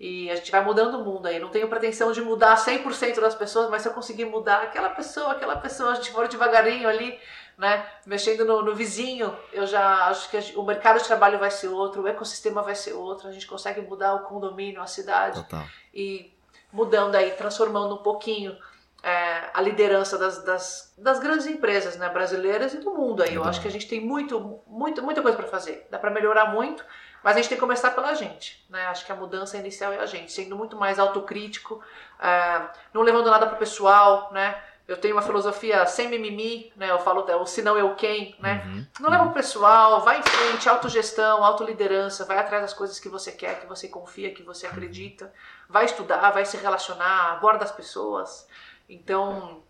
[0.03, 1.37] E a gente vai mudando o mundo aí.
[1.37, 5.33] Não tenho pretensão de mudar 100% das pessoas, mas se eu conseguir mudar aquela pessoa,
[5.33, 7.19] aquela pessoa, a gente for devagarinho ali,
[7.55, 7.85] né?
[8.03, 12.01] Mexendo no, no, vizinho, eu já acho que o mercado de trabalho vai ser outro,
[12.01, 15.39] o ecossistema vai ser outro, a gente consegue mudar o condomínio, a cidade.
[15.43, 15.67] Total.
[15.93, 16.33] E
[16.73, 18.57] mudando aí, transformando um pouquinho
[19.03, 23.35] é, a liderança das, das, das, grandes empresas né, brasileiras e do mundo aí.
[23.35, 25.87] Eu acho que a gente tem muito, muito, muita coisa para fazer.
[25.91, 26.83] Dá para melhorar muito,
[27.23, 28.65] mas a gente tem que começar pela gente.
[28.69, 28.85] Né?
[28.87, 31.83] Acho que a mudança inicial é a gente, sendo muito mais autocrítico,
[32.19, 32.61] é,
[32.93, 34.61] não levando nada para o pessoal, né?
[34.87, 36.91] Eu tenho uma filosofia sem mimimi, né?
[36.91, 38.63] Eu falo o se não eu quem, né?
[38.65, 38.85] Uhum.
[38.99, 43.31] Não leva pro pessoal, vai em frente, autogestão, autoliderança, vai atrás das coisas que você
[43.31, 45.31] quer, que você confia, que você acredita,
[45.69, 48.45] vai estudar, vai se relacionar, aborda as pessoas.
[48.89, 49.63] Então,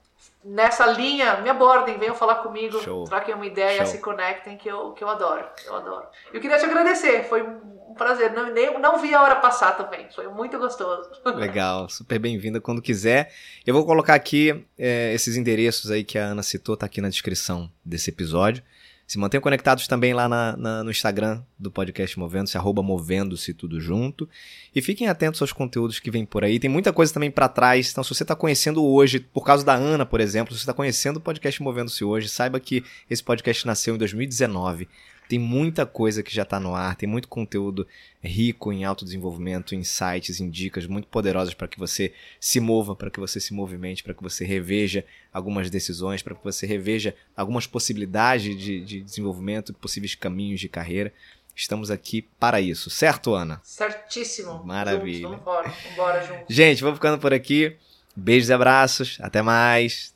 [0.44, 3.06] nessa linha, me abordem, venham falar comigo, Show.
[3.06, 3.94] troquem uma ideia, Show.
[3.94, 5.46] se conectem, que eu, que eu adoro.
[5.66, 6.06] Eu adoro.
[6.34, 8.32] Eu queria te agradecer, foi um prazer.
[8.34, 11.10] Não, nem, não vi a hora passar também, foi muito gostoso.
[11.36, 13.32] Legal, super bem-vinda quando quiser.
[13.66, 17.10] Eu vou colocar aqui é, esses endereços aí que a Ana citou, tá aqui na
[17.10, 18.64] descrição desse episódio.
[19.12, 23.78] Se mantenham conectados também lá na, na, no Instagram do podcast Movendo-se, arroba Movendo-se tudo
[23.78, 24.26] junto.
[24.74, 26.58] E fiquem atentos aos conteúdos que vem por aí.
[26.58, 27.92] Tem muita coisa também para trás.
[27.92, 30.74] Então, se você está conhecendo hoje, por causa da Ana, por exemplo, se você está
[30.74, 34.88] conhecendo o podcast Movendo-se hoje, saiba que esse podcast nasceu em 2019.
[35.32, 37.88] Tem muita coisa que já está no ar, tem muito conteúdo
[38.22, 43.10] rico em autodesenvolvimento, em sites, em dicas muito poderosas para que você se mova, para
[43.10, 47.66] que você se movimente, para que você reveja algumas decisões, para que você reveja algumas
[47.66, 51.14] possibilidades de, de desenvolvimento, possíveis caminhos de carreira.
[51.56, 53.62] Estamos aqui para isso, certo, Ana?
[53.64, 54.62] Certíssimo.
[54.66, 55.30] Maravilha.
[55.30, 56.44] Juntos, vamos embora, vamos embora juntos.
[56.54, 57.78] Gente, vou ficando por aqui.
[58.14, 59.18] Beijos e abraços.
[59.22, 60.14] Até mais.